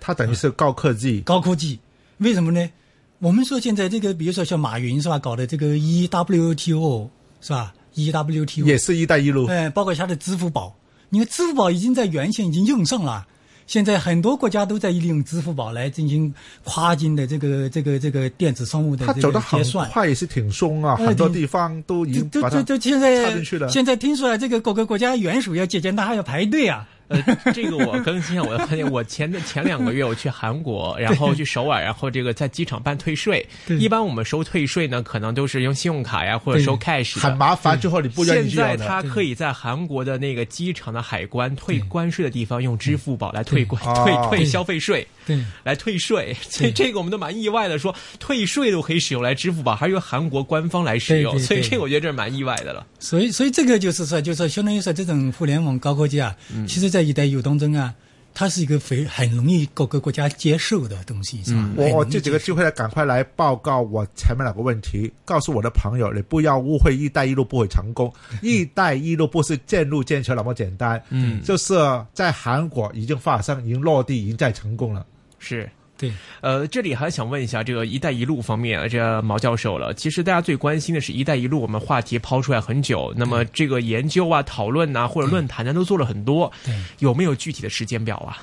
[0.00, 1.78] 它等于是高科技，高科技，
[2.18, 2.70] 为什么呢？
[3.18, 7.08] 我们说现在这个，比如说像马云是吧，搞的这个 EWTO
[7.40, 10.74] 是吧？EWTO 也是一带一路，哎，包括它的支付宝，
[11.08, 13.26] 你看支付宝已经在原先已经用上了。
[13.72, 19.88] 现在很多国家都在利用支付宝来进行跨境的这个这个这个电子商务的结算。
[19.88, 26.86] 快，也是挺松啊，呃很多地方都已经就把它就就现在插进去了现在听说了，这个各个国家元首要接见他还要排队啊。
[27.12, 33.46] 呃，这个我更新一下，我发现我前前两个月我去韩国，然后去首尔，然后这个在机场办退税。
[33.78, 38.76] 一般我们收退税呢，可能都是用信用卡呀，或者收 cash 很麻烦，之后你不愿意现在。
[38.76, 46.36] 他可以在韩国的那个机场的海关退关税的地方用支付宝来退关退哦退消费税，对，来退税。
[46.42, 52.86] 所以这个我们都蛮意外的，说退税都可以使用来支付宝，还是由韩国官方来使用，对对对所以这个我觉得这是蛮意外的了。
[52.98, 56.66] 所以所以这个就是说，就是说相当于说这种互联网高科技啊，嗯。
[56.66, 57.94] 其实在“一带一路”当中啊，
[58.34, 61.68] 它是一个非很容易各个国家接受的东西，是吧？
[61.76, 61.90] 嗯。
[61.90, 71.42] 我这几个机会呢，赶快来报告我前面两个问题，告诉我的朋友，你不要误会“一带一路”不会成功，“一带一路”不是建路建桥那么简单，嗯。
[71.42, 71.74] 就是
[72.14, 75.04] 在韩国已经发生，已经落地，已经在成功了。
[75.42, 75.68] 是。
[75.98, 79.94] 对呃，这里还想问一下这个“一带一路”方面，这毛教授了。
[79.94, 86.74] 其实大家最关心的是“一带一路”，我们话题抛出来很久，那么这个研究啊、讨论呐、或者论坛呢，都做了很多，对。
[86.98, 88.42] 有没有具体的时间表啊？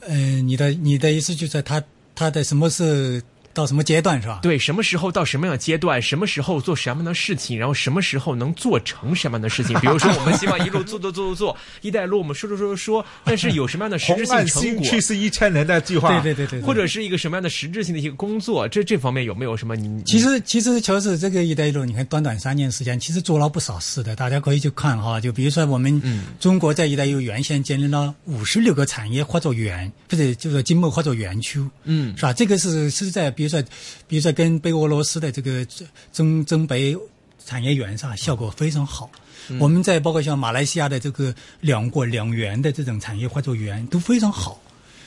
[0.00, 1.80] 呃，你的你的意思就是他
[2.16, 3.22] 他的什么是
[3.54, 4.40] 到什么阶段是吧？
[4.42, 9.78] 对，什么时候到什么样的阶段，什么时候做什么样的事情，然后什么时候能做成什么样的事情？
[9.80, 14.62] 比如说，我们希望一路做做做做做，一带一路我们说说说说说，但是有什么样的实质性成果？
[14.62, 18.68] 新区是一千年的计划，对对对对，或者是一个什么样的实质性的一个工作？
[18.68, 20.02] 这这方面有没有什么你？
[20.04, 24.16] 其实其实乔治这个“一带一路”，你看短短三年时间，其实做了不少事的。
[24.16, 32.32] 大家可以去看哈，就比如说我们嗯中国在“一带一路”原先建立了五十六个产业合作园，或者就是经贸合作园区，嗯是吧？
[32.32, 33.62] 这个是是在比如说
[34.06, 35.66] 比如说跟北俄罗斯的这个
[36.12, 36.96] 中中北
[37.44, 39.10] 产业园上效果非常好。
[39.58, 44.60] 我们在包括像马来西亚的这个两国两园的这种产业合作园都非常好。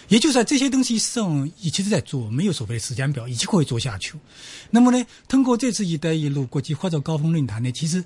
[0.10, 4.14] 也就是说，这些东西实际上一直在做，没有所谓的时间表，一直可以做下去。
[4.70, 8.04] 那么呢，通过这次“一带一路”国际合作高峰论坛呢，其实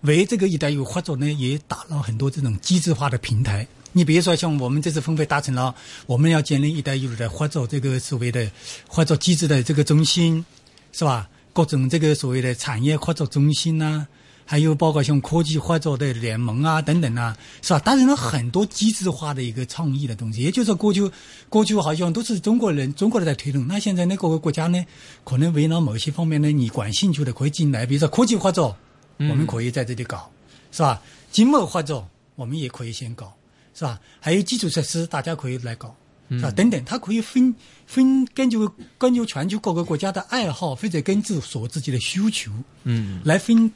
[0.00, 3.68] 为这个“一带一路”合作呢，也打了很多这种机制化的平台。
[3.92, 5.74] 你比如说，像我们这次峰会达成了，
[6.06, 8.50] 我们要建立“一带一路”的合作这个所谓的
[8.86, 10.44] 合作机制的这个中心，
[10.92, 11.28] 是吧？
[11.52, 14.06] 各种这个所谓的产业合作中心呐、
[14.44, 17.78] 还有包括像科技合作的联盟啊等等啊，是吧？
[17.80, 20.42] 达成了很多机制化的一个创意的东西。
[20.42, 21.10] 也就是说，过去
[21.48, 24.84] 过去好像都是中国人中国人在推动，那现在呢，各个国家呢，
[25.24, 28.76] 可能围绕某些方面呢，你感兴趣的可以进来，比如说科技合作，
[29.16, 30.30] 我们可以在这里搞，
[30.70, 31.02] 是吧？
[31.32, 33.34] 经贸合作我们也可以先搞，
[33.78, 34.00] 是吧？
[34.18, 35.94] 还有基础设施，大家可以来搞。
[36.30, 36.50] 是吧？
[36.50, 37.54] 等等，它可以分
[37.86, 38.58] 分根据
[38.98, 42.52] 根据全球各个国家的爱好，或者根据所自己的需求，
[42.84, 43.72] 嗯来分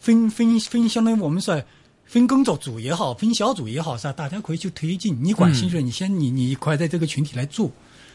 [0.00, 1.62] 分分分，相当于我们说
[2.04, 4.12] 分工作组也好，分小组也好，是吧？
[4.14, 5.16] 大家可以去推进。
[5.22, 7.70] 你管兴趣，你先你你快在这个群体来做，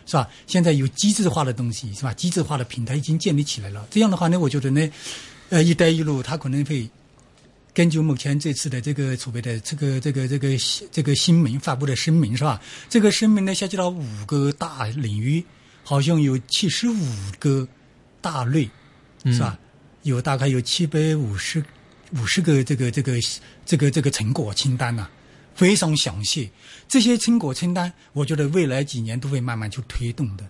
[0.05, 0.27] 是吧？
[0.47, 2.13] 现在有机制化的东西，是吧？
[2.13, 3.87] 机制化的平台已经建立起来了。
[3.89, 4.85] 这样的话呢，我觉得呢，
[5.47, 6.89] 呃，“一带一路”它可能会
[7.77, 10.57] 根据目前这次的这个储备的这个这个这个
[10.91, 12.59] 这个新闻发布的声明是吧？
[12.89, 15.45] 这个声明呢涉及到五个大领域，
[15.83, 17.05] 好像有七十五
[17.37, 17.67] 个
[18.19, 18.67] 大类，
[19.25, 19.59] 是吧？
[20.01, 21.63] 有大概有七百五十
[22.13, 23.19] 五十个这个这个
[23.63, 25.07] 这个这个成果清单呐、
[25.53, 26.49] 非常详细。
[26.87, 30.49] 这些成果清单，我觉得未来几年都会慢慢去推动的，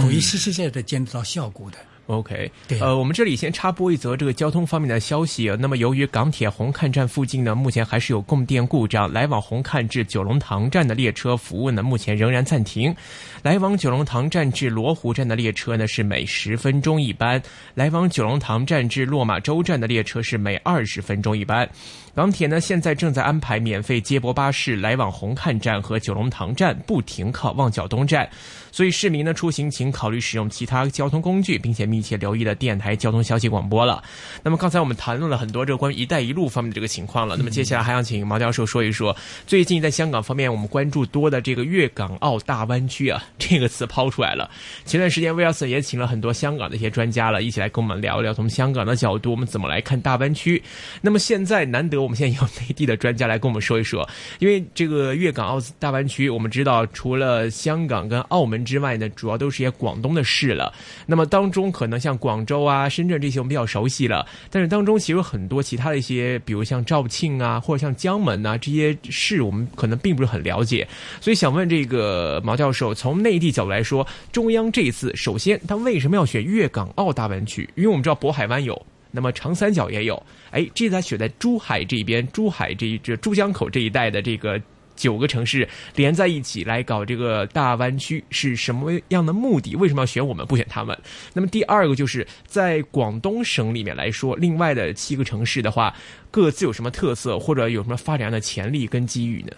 [0.00, 1.78] 可以实实在在的见得到效果的。
[2.06, 5.50] OK，对呃，我们这里先插播一则这个交通方面的消息。
[5.58, 12.94] 那么，由于港铁红磡站附近呢，目前还是有供电故障，来往红磡至九龙塘站的列车服务呢，目前仍然暂停。
[13.42, 17.40] 来往九龙塘站至罗湖站的列车呢，是每十分钟一班；
[17.74, 21.68] 来往九龙塘站至落马洲站的列车是每二十分钟一班。
[22.16, 28.26] 港铁呢，现在正在安排免费接驳巴士来往红磡站和九龙塘站，不停靠旺角东站。
[28.72, 34.02] 所以市民呢出行，请考虑使用其他交通工具，并且密切留意的电台交通消息广播了。
[34.42, 37.36] 那么刚才我们谈论了很多这个关于“一带一路”方面的这个情况了。
[37.36, 39.14] 那么接下来还想请毛教授说一说，
[39.46, 44.50] 最近在香港方面我们关注多的这个粤港澳大湾区啊，这个词抛出来了。
[44.86, 50.62] 前段时间威尔森也请了很多香港的一些专家了，一起来跟我们聊一聊从香港的角度，我们怎么来看大湾区。
[51.02, 60.72] 那么现在难得我们现在有内地的专家来跟我们说一说，因为这个粤港澳大湾区，我们知道除了香港跟澳门之外呢，主要都是一些广东的市了。
[61.04, 70.86] 那么当中可能像广州啊、深圳这些我们比较熟悉了，但是当中其实有很多其他的一些，比如像肇庆啊，或者像江门啊这些市，我们可能并不是很了解。
[71.20, 77.68] 所以想问这个毛教授，从内地角度来说，中央这一次首先他为什么要选粤港澳大湾区？
[77.74, 78.80] 因为我们知道渤海湾有。
[79.16, 84.60] 那么长三角也有，哎，这次他选在珠海这边，珠海这一这珠江口这一带的这个
[84.94, 89.74] 九个城市连在一起来搞这个大湾区是什么样的目的？
[89.76, 90.96] 为什么要选我们不选他们？
[91.34, 95.94] 那么第二个就是在广东省里面来说，另外的七个城市的话，
[96.30, 99.52] 各自有什么特色，或者有什么发展的潜力跟机遇呢？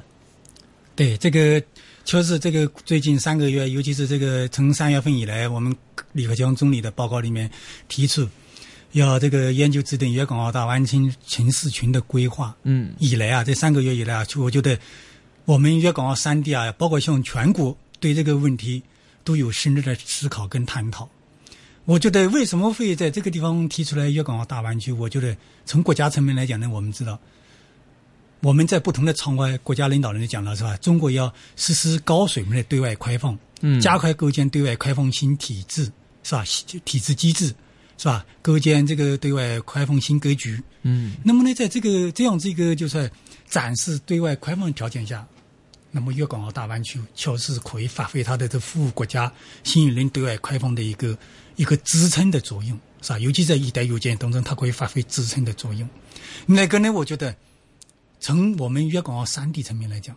[0.96, 1.62] 对，这个
[2.04, 5.72] 确实，这个最近三个月，尤其是这个从三月份以来，我们
[6.10, 7.48] 李克强总理的报告里面
[7.86, 8.26] 提出。
[8.92, 14.78] 要这个研究制定粤港澳大湾区城市群的规划，嗯，以来啊，这三个月以来啊，我觉得
[15.44, 18.82] 我们粤港澳三地啊，包括像全国对这个问题
[19.24, 21.08] 都有深入的思考跟探讨。
[21.84, 24.90] 我觉得为什么会在这个地方提出来粤港澳大湾区？
[24.90, 27.18] 我觉得从国家层面来讲呢，我们知道
[28.40, 30.76] 我们在不同的场合，国家领导人讲了是吧？
[30.78, 35.90] 中国要实施高水平的对外开放，嗯，加快构建对外开放新体制，
[36.22, 36.44] 是吧？
[36.84, 37.54] 体制机制。
[37.98, 38.24] 是吧？
[38.40, 40.58] 构建这个对外开放新格局。
[40.82, 43.10] 嗯，那么呢，在这个这样子一个就是
[43.46, 45.26] 展示对外开放条件下，
[45.90, 49.30] 那么粤港澳大湾区确实可以发挥它的这服务国家
[49.64, 51.18] 新一轮对外开放的一个
[51.56, 53.18] 一个支撑的作用，是吧？
[53.18, 55.86] 尤其在一带一路建当中，它可以发挥支撑的作用。
[56.46, 57.34] 那个呢，我觉得
[58.20, 60.14] 从我们粤港澳三地层面来讲。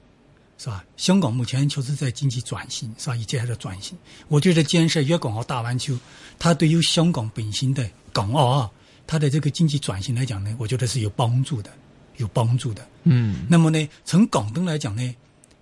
[0.61, 0.85] 是吧？
[0.95, 3.15] 香港目前就是在经济转型，是吧？
[3.15, 3.97] 一直还在转型。
[4.27, 5.97] 我觉得建设粤港澳大湾区，
[6.37, 8.69] 它对于香港本身的港澳啊，
[9.07, 11.71] 它的这个经济转型来讲呢，我觉得是有帮助的，
[12.17, 12.87] 有帮助的。
[13.05, 13.47] 嗯。
[13.49, 15.15] 那么呢，从港东来讲呢，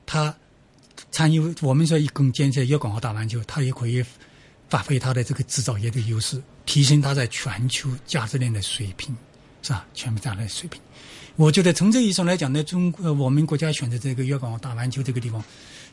[0.06, 0.36] 它
[1.12, 4.04] 参与我们说一共建设粤港澳大湾区，它也可以
[4.68, 9.16] 发挥它的这个制造业的优势，提升它在全球价值链的水平，
[9.62, 9.88] 是吧？
[9.94, 10.82] 全部价值链水平。
[11.40, 15.42] 我觉得从这意义上来讲呢，中呃我们国家选择这个粤港澳大湾区这个地方，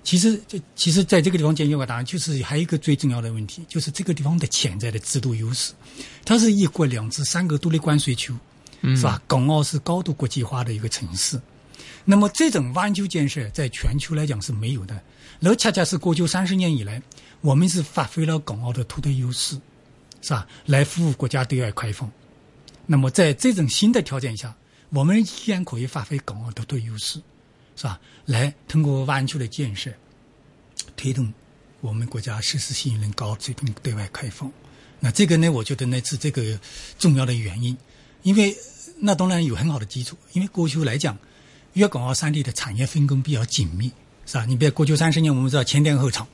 [0.03, 5.73] 其实这其实在这个地方建粤港大湾区，是还有一个最重要的问题，就是这个地方的潜在的制度优势，
[6.25, 8.35] 它是一国两制三个独立关税区，
[8.83, 9.23] 是吧？
[9.29, 11.41] 港澳是高度国际化的一个城市，
[12.05, 15.01] 那么这种湾区建设在全球来讲是没有的，
[15.39, 17.01] 那恰恰是过去三十年以来，
[17.41, 19.57] 我们是发挥了港澳的独特优势，
[20.23, 20.45] 是吧？
[20.65, 22.11] 来服务国家对外开放，
[22.85, 24.53] 那么在这种新的条件下。
[24.91, 27.21] 我们依然可以发挥港澳的独特优势，
[27.75, 28.01] 是吧？
[28.25, 29.93] 来通过湾区的建设，
[30.97, 31.33] 推动
[31.81, 34.51] 我们国家实施新一轮高水平对外开放。
[35.01, 36.59] 那这个呢，我觉得呢是这个
[36.99, 37.77] 重要的原因。
[38.23, 38.57] 因为
[38.99, 41.19] 那当然有很好的基础，因为过去来讲，
[41.75, 43.91] 粤港澳三地的产业分工比较紧密，
[44.25, 44.45] 是吧？
[44.47, 46.27] 你比如过去三十年，我们知道前店后厂，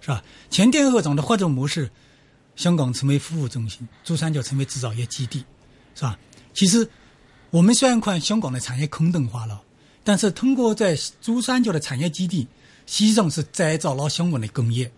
[0.00, 0.22] 是吧？
[0.50, 1.88] 前店后厂的合作模式，
[2.56, 5.44] 香港成为服务中心，珠三角成为制造业基地，
[5.94, 6.18] 是吧？
[6.52, 6.90] 其实。
[7.52, 9.60] 我们虽然看香港的产业空洞化了，
[10.02, 12.48] 但是通过在珠三角的产业基地，
[12.86, 14.90] 实际上是再造了香港的工业，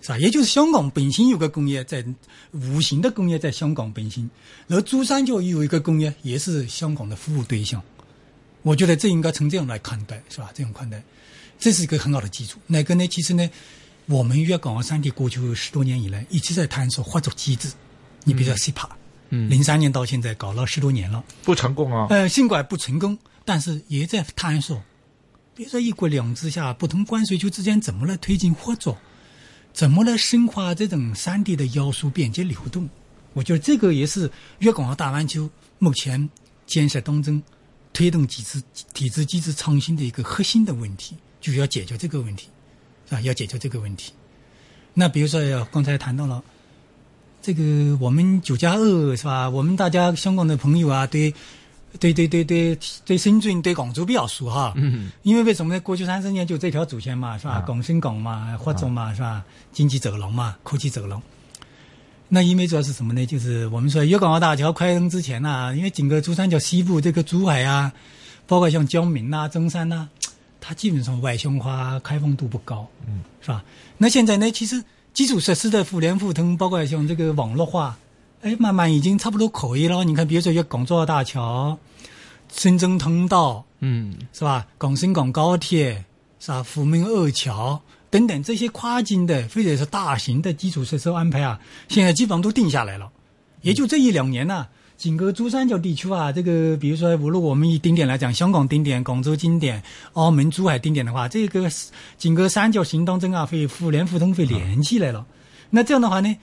[0.00, 0.18] 是吧？
[0.18, 2.04] 也就是香港本身有个工业在
[2.52, 4.30] 无形的工业在香港本身，
[4.68, 7.82] 而珠三角又有一个工业也是香港的服务对象。
[8.62, 10.52] 我觉得这应该从这样来看待，是吧？
[10.54, 11.02] 这样看待，
[11.58, 12.60] 这是一个很好的基础。
[12.68, 13.08] 那个呢？
[13.08, 13.50] 其实呢，
[14.06, 17.68] 我们粤港澳三地过去十多年以来一直在探索合作机制。
[18.22, 18.88] 你比如说 CPA。
[18.90, 22.06] 嗯，零三年到现在搞了十多年了，不成功啊。
[22.08, 24.82] 呃，尽管不成功，但是也在探索。
[25.54, 28.96] 比如说一国两制下，不同关税区之间怎么来推进合作，
[29.72, 32.88] 怎么来深化这种三地的要素便捷流动。
[33.34, 35.46] 我觉得这个也是粤港澳大湾区
[35.78, 36.28] 目前
[36.66, 37.42] 建设当中
[37.92, 38.62] 推动体制、
[38.94, 42.48] 体制机制创新的一个核心的问题，就要解决这个问题，
[43.10, 44.12] 啊，要解决这个问题。
[44.94, 46.42] 那比如说，刚才谈到了。
[47.40, 49.48] 这个我们九加二是吧？
[49.48, 51.32] 我们大家香港的朋友啊，对，
[51.98, 54.72] 对对对对对深圳、对广州比较熟哈。
[54.76, 55.10] 嗯。
[55.22, 55.80] 因为为什么呢？
[55.80, 57.60] 过去三十年就这条主线嘛，是吧？
[57.60, 59.42] 广深港嘛，或者嘛，是吧？
[59.72, 61.22] 经济走廊嘛，科技走廊。
[62.28, 63.24] 那因为主要是什么呢？
[63.24, 67.90] 就是我们说粤港澳大桥开通之前呢，因为整个珠三角西部这个珠海啊，
[68.46, 70.08] 包括像江门呐、中山呐，
[70.60, 73.64] 它基本上外向化开放度不高，嗯，是吧？
[73.96, 74.84] 那现在呢，其实。
[75.18, 77.98] 基础设施的互联互通，包括像这个网络化，
[78.40, 80.04] 哎，慢慢已经差不多可以了。
[80.04, 81.76] 你看，比如说有港珠澳大桥、
[82.54, 84.64] 深圳通道，嗯，是吧？
[84.78, 86.04] 广深港高铁，
[86.38, 86.62] 是吧？
[86.62, 91.58] 虎门二桥等等这些跨境的或者是大型的基础设施安排啊，
[91.88, 93.10] 现在基本上都定下来了。
[93.62, 94.68] 也就这一两年呢，
[94.98, 99.80] 整个珠三角地区啊，这个比如说，如果我们以定点来讲，香港定点、广州定点、
[100.14, 101.70] 澳门、珠海定点的话，这个
[102.18, 105.24] 整个三角形当中啊，会互联互通，会连起来了。
[105.70, 106.36] 那这样的话呢，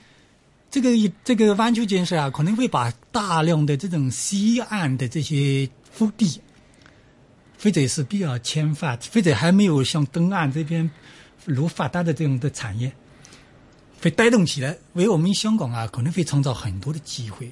[0.70, 0.90] 这个
[1.22, 6.40] 这个湾区建设啊，可能会把大量的这种西岸的这些腹地，
[7.62, 10.90] 或者是比较欠发，或者还没有像东岸这边
[11.44, 12.90] 如发达的这种的产业。
[14.00, 17.50] 会带动起来，为我们香港啊，可能会创造很多的机会，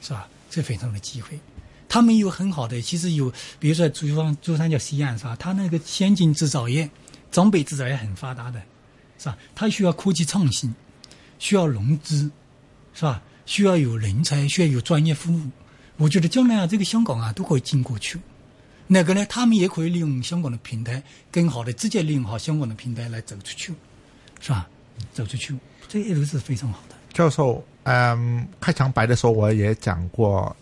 [0.00, 0.28] 是吧？
[0.54, 1.36] 这非常的机会。
[1.88, 5.34] 他们有很好的，其实有，比如说珠江珠三角西岸是吧？
[5.36, 6.88] 它那个先进制造业、
[7.32, 8.62] 装备制造业很发达的，
[9.18, 9.36] 是吧？
[9.52, 10.72] 它需要科技创新，
[11.40, 12.30] 需要融资，
[12.94, 13.20] 是吧？
[13.46, 15.42] 需要有人才，需要有专业服务。
[15.96, 18.20] 我觉得将来啊，这个香港啊都可以进过去。
[18.86, 21.02] 那个呢，他们也可以利用香港的平台，
[21.32, 23.74] 更好的直接利用好香港的平台来走出去，
[24.40, 24.68] 是吧？
[25.12, 25.52] 走出去。
[25.88, 27.64] 这一路是非常好的，教授。
[27.84, 30.54] 嗯，开场白的时候我也讲过，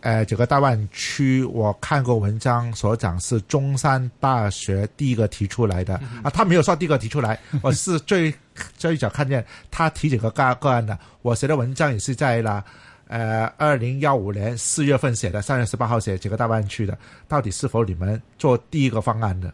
[0.00, 8.32] 呃，整个大湾区我看过文章所讲是中山大学第一个提出来的啊，他没有说第一个提出来， 我是最
[8.76, 10.98] 最早看见他提整个个个案的。
[11.22, 12.64] 我写的文章也是在了
[13.08, 19.52] 呃二零幺五年四月份写的，三月十八号写整个大湾区的，到底是否你们做第一个方案的？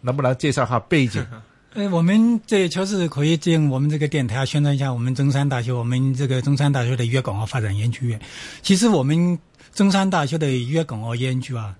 [0.00, 1.24] 能不能介绍下背景？
[1.74, 8.20] 呃，我们这确实可以借我们这个电台宣传一下我们中山大学，我们这个中山大学的粤港澳发展研究院。
[8.62, 9.36] 其实我们
[9.74, 11.74] 中山大学的粤港澳研究啊，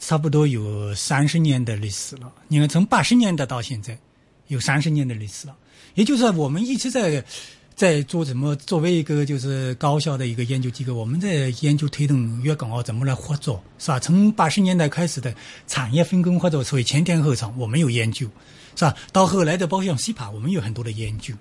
[0.00, 2.32] 差不多有三十年的历史了。
[2.48, 3.96] 你看，从八十年代到现在，
[4.48, 5.54] 有三十年的历史了。
[5.94, 7.24] 也就是说，我们一直在
[7.76, 8.56] 在做什么？
[8.56, 14.00] 作为一个就是高校的一个研究机构，我们在研究推动粤港澳怎么来合作，是吧？
[14.00, 15.32] 从八十年代开始的
[15.68, 18.26] 产业分工合作，所谓前田后厂，我们有研究。
[18.76, 18.94] 是吧？
[19.12, 21.34] 到后来的包括像 CPA，我们有很多的研究，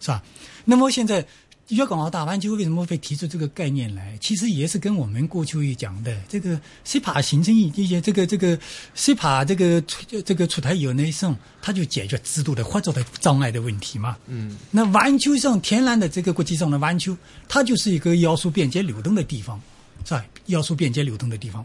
[0.00, 0.22] 是吧？
[0.64, 1.26] 那么现在
[1.68, 4.18] 粤港澳大湾区为什么会提出这个概念来？
[4.20, 8.58] 其实也是跟我们过去讲的这个 CPA 形成一一些这个这个
[8.94, 14.16] CPA 这个出这个出台以后呢，上它就解决制度的或者的障碍的问题嘛。
[14.26, 14.58] 嗯。
[14.70, 17.16] 那湾区上天然的这个国际上的湾区，
[17.48, 19.58] 它就是一个要素便捷流动的地方，
[20.04, 20.24] 是吧？
[20.46, 21.64] 要素便捷流动的地方。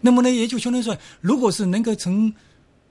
[0.00, 2.30] 那么呢，也就相当于说，如果是能够从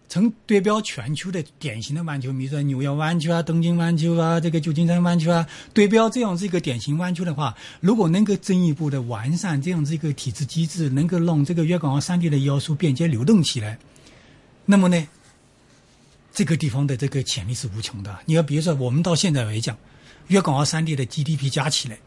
[0.08, 13.78] 曾对标全球的典型的湾区，比如说纽约湾区啊、东京湾区啊、这个旧金山湾区啊，对标这样子一个典型湾区的话，如果能够进一步的完善这样子一个体制机制，能够让这个粤港澳三地的要素便捷流动起来，
[14.66, 15.08] 那么呢，
[16.34, 18.20] 这个地方的这个潜力是无穷的。
[18.26, 19.76] 你要比如说，我们到现在来讲，
[20.28, 21.97] 粤港澳三地的 GDP 加起来，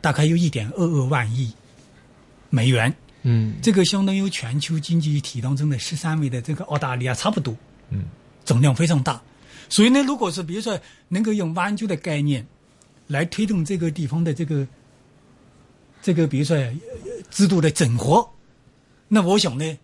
[0.00, 1.52] 大概有一点二二万亿
[2.50, 2.94] 美元。
[3.22, 7.56] 嗯，这个相当于全球经济体当中的十三位的这个澳大利亚差不多，
[7.90, 8.04] 嗯，
[8.44, 9.20] 总量非常大。
[9.68, 12.46] 所以呢，如果是比如说能够用湾区的概念
[13.06, 14.66] 来推动这个地方的这个
[16.02, 16.56] 这个，比如说
[17.30, 18.28] 制度的整合，
[19.08, 19.78] 那我想呢，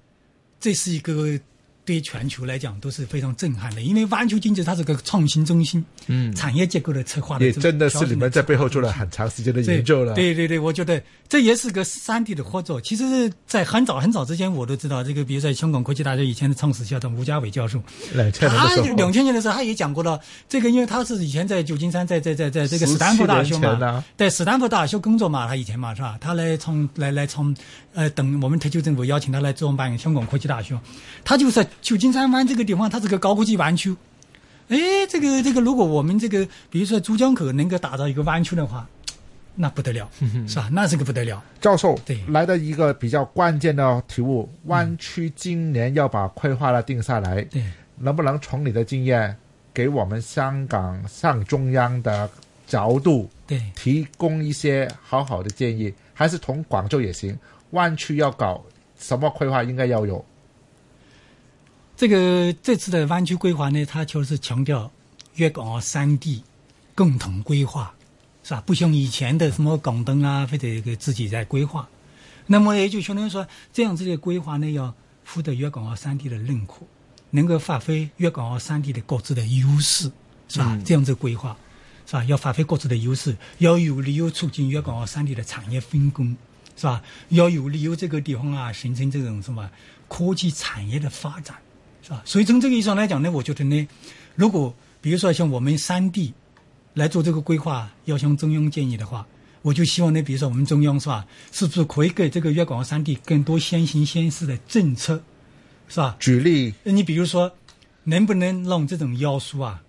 [0.60, 1.40] 这是一个。
[1.88, 10.12] 对全球来讲都是非常震撼的，因为湾区经济它是个创新中心，嗯，产业结构的策划的，也真的是你们在背后做了很长时间的研究了。
[10.12, 12.78] 对对对，我觉得这也是个三地的合作。
[12.78, 17.82] 其实，在很早很早之前，我都知道这个，比如在香港科技大学以前的创始校长吴家伟教授，
[18.38, 20.20] 他两千年的时候他也讲过了。
[20.46, 26.18] 这个因为他是以前在旧金山，在在在在这个斯坦福大学嘛，在斯坦福大学工作嘛，他以前嘛是吧？
[26.20, 27.56] 他来从来来从
[27.94, 30.78] 呃，等我们特区政府邀请他来创办香港科技大学，
[31.24, 31.64] 他就是。
[31.80, 33.94] 旧金山湾这个地方，它是个高科技湾区。
[34.68, 34.76] 哎，
[35.08, 38.86] 这个这个，如果我们这个，比如说珠江口能够打造一个湾区的话，
[39.54, 40.08] 那不得了，
[40.46, 40.68] 是吧？
[40.70, 41.42] 那是个不得了。
[41.60, 47.64] 教授，对，来的一个比较关键的题目，湾区今年要把规划了定下来，对，
[47.96, 49.34] 能不能从你的经验，
[49.72, 52.28] 给我们香港上中央的
[52.66, 55.92] 角度，对，提供一些好好的建议？
[56.12, 57.34] 还是从广州也行，
[57.70, 58.62] 湾区要搞
[58.98, 60.22] 什么规划应该要有？
[61.98, 64.88] 这个这次的湾区规划呢，它就是强调
[65.34, 66.44] 粤港澳三地
[66.94, 67.92] 共同规划，
[68.44, 68.62] 是吧？
[68.64, 71.88] 不像以前的什么港灯啊，或者个自己在规划。
[72.46, 74.94] 那么也就相当于说，这样子的规划呢，要
[75.26, 76.86] 获得粤港澳三地的认可，
[77.30, 80.08] 能够发挥粤港澳三地的各自的优势，
[80.48, 80.80] 是吧？
[80.84, 81.56] 这样子规划，
[82.06, 82.22] 是吧？
[82.26, 86.36] 要发挥各自的优势，要有利于促进粤港澳三地的产业分工，
[86.76, 87.02] 是吧？
[87.30, 89.68] 要有利于这个地方啊，形成这种什么
[90.06, 91.56] 科技产业的发展。
[92.08, 93.88] 啊，所以从这个意义上来讲呢，我觉得呢，
[94.34, 96.32] 如果比如说像我们三地
[96.94, 99.26] 来做这个规划，要向中央建议的话，
[99.62, 105.22] 我就希望呢，比如说我们中央是吧，是不是可以给这个粤港澳三地更多先行先试的政策，
[105.88, 106.16] 是吧？
[106.18, 107.52] 举例，你比如说，
[108.04, 109.82] 能不能让这种要素啊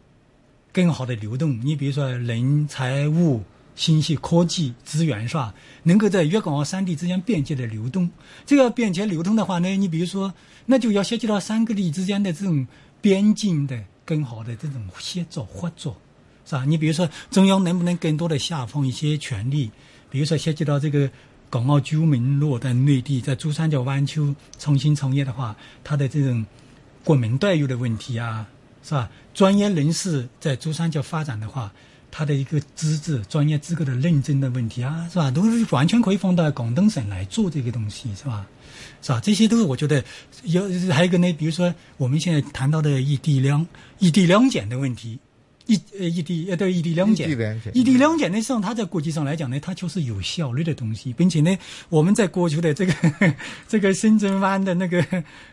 [0.73, 1.59] 更好的流动？
[1.63, 3.41] 你比如说人财物
[3.79, 5.53] 信息科技资源是吧？
[5.83, 8.09] 能够在粤港澳三地之间便捷的流动。
[8.45, 10.33] 这个便捷流通的话呢，你比如说，
[10.65, 12.67] 那就要涉及到三个地之间的这种
[12.99, 15.95] 边境的更好的这种协作合作，
[16.45, 16.65] 是吧？
[16.65, 19.71] 你比如说，中央能不能更多的下放一些权利？
[20.09, 21.09] 比如说涉及到这个
[21.49, 25.55] 港澳居民落在内地在珠三角湾区重新创业的话，
[25.85, 26.45] 他的这种
[27.05, 28.45] 国民待遇的问题啊，
[28.83, 29.09] 是吧？
[29.33, 31.71] 专业人士在珠三角发展的话。
[32.11, 35.29] 他的一个资质、专业资格的认证的问题啊，是吧？
[35.31, 38.45] 都是完全可以放到广东省来做这个东西，是吧？
[39.01, 39.19] 是吧？
[39.21, 40.03] 这些都是我觉得
[40.43, 43.65] 有还有一个呢，比如说我们现在谈到的异地两
[43.99, 45.19] 异地两检的问题，
[45.67, 47.29] 异呃异地呃对异地两检，
[47.73, 51.55] 异地两检呢，实际上它在国际上来讲呢，它就是有效率的东西，并且呢，
[51.89, 52.93] 我们在过去的这个
[53.67, 55.05] 这个深圳湾的那个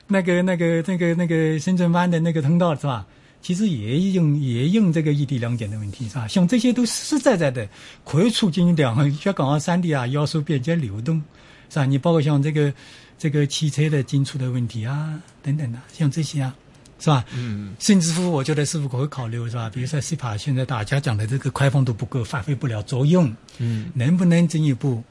[0.06, 3.06] 那个那个那个那个深圳湾的那个通道，是吧？
[3.46, 6.26] 其实也用也用这个异地两检的问题是吧？
[6.26, 7.68] 像这些都实实在在的
[8.04, 11.22] 可以促进两粤港澳三地啊，要素便捷流动，
[11.70, 11.86] 是吧？
[11.86, 12.74] 你包括像这个
[13.16, 16.52] 这个汽车的进出的问题啊，等等的，像这些啊，
[16.98, 17.24] 是吧？
[17.36, 17.76] 嗯。
[17.78, 19.70] 甚至乎，我觉得是否可以考虑是吧？
[19.70, 23.32] 比如说 c 帕现在大家讲的这个开放度不够，发挥不了作用。
[23.58, 23.92] 嗯。
[23.94, 25.04] 能不能进一步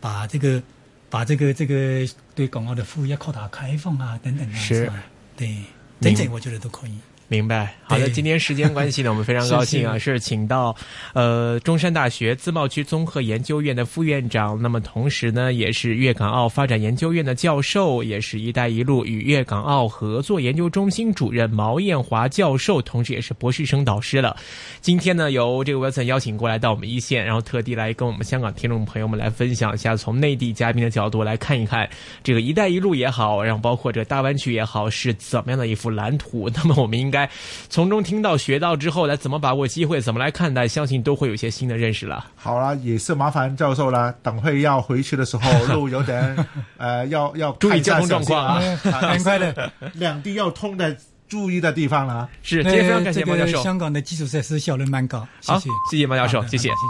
[0.00, 0.60] 把这个
[1.08, 5.04] 把这个这个对港澳的服务业扩大开放啊，等等的，是吧？
[5.36, 5.56] 对，
[6.00, 6.98] 等等，我觉得都可以。
[7.28, 10.72] 明白，好的，今天时间关系呢，我们非常高兴啊， 是请到
[11.12, 24.36] 呃中山大学自贸区综合研究院的副院长，那么同时呢，也是粤港澳发展研究院的教授，也是一带一路与粤港澳合作研究中心主任毛艳华教授，同时也是博士生导师了。
[24.80, 31.90] 今天呢，由这个 Wilson 邀请过来到我们一线，然后特地来跟我们香港听众朋友们来分享一下，从内地嘉宾的角度来看一看
[32.22, 36.48] 这个一带一路也好，然后包括这个大湾区也好，是怎么样的一幅蓝图。
[36.54, 37.15] 那么我们应该。
[37.16, 37.28] 该
[37.70, 42.26] 从中听到、学到之后，来怎么把握机会，怎么来看待，相信都会有一些新的认识了。
[42.36, 44.14] 好了，也是麻烦教授了。
[44.22, 46.36] 等会要回去的时候， 路有点
[46.76, 50.94] 呃，要要注意交通状况啊，很 快的，两地要通的，
[51.28, 52.28] 注意的地方了。
[52.42, 53.62] 是，今天非常感谢毛教授。
[53.62, 55.58] 香港的基础设施效率蛮高，好，
[55.90, 56.86] 谢谢毛教授，谢谢，谢谢。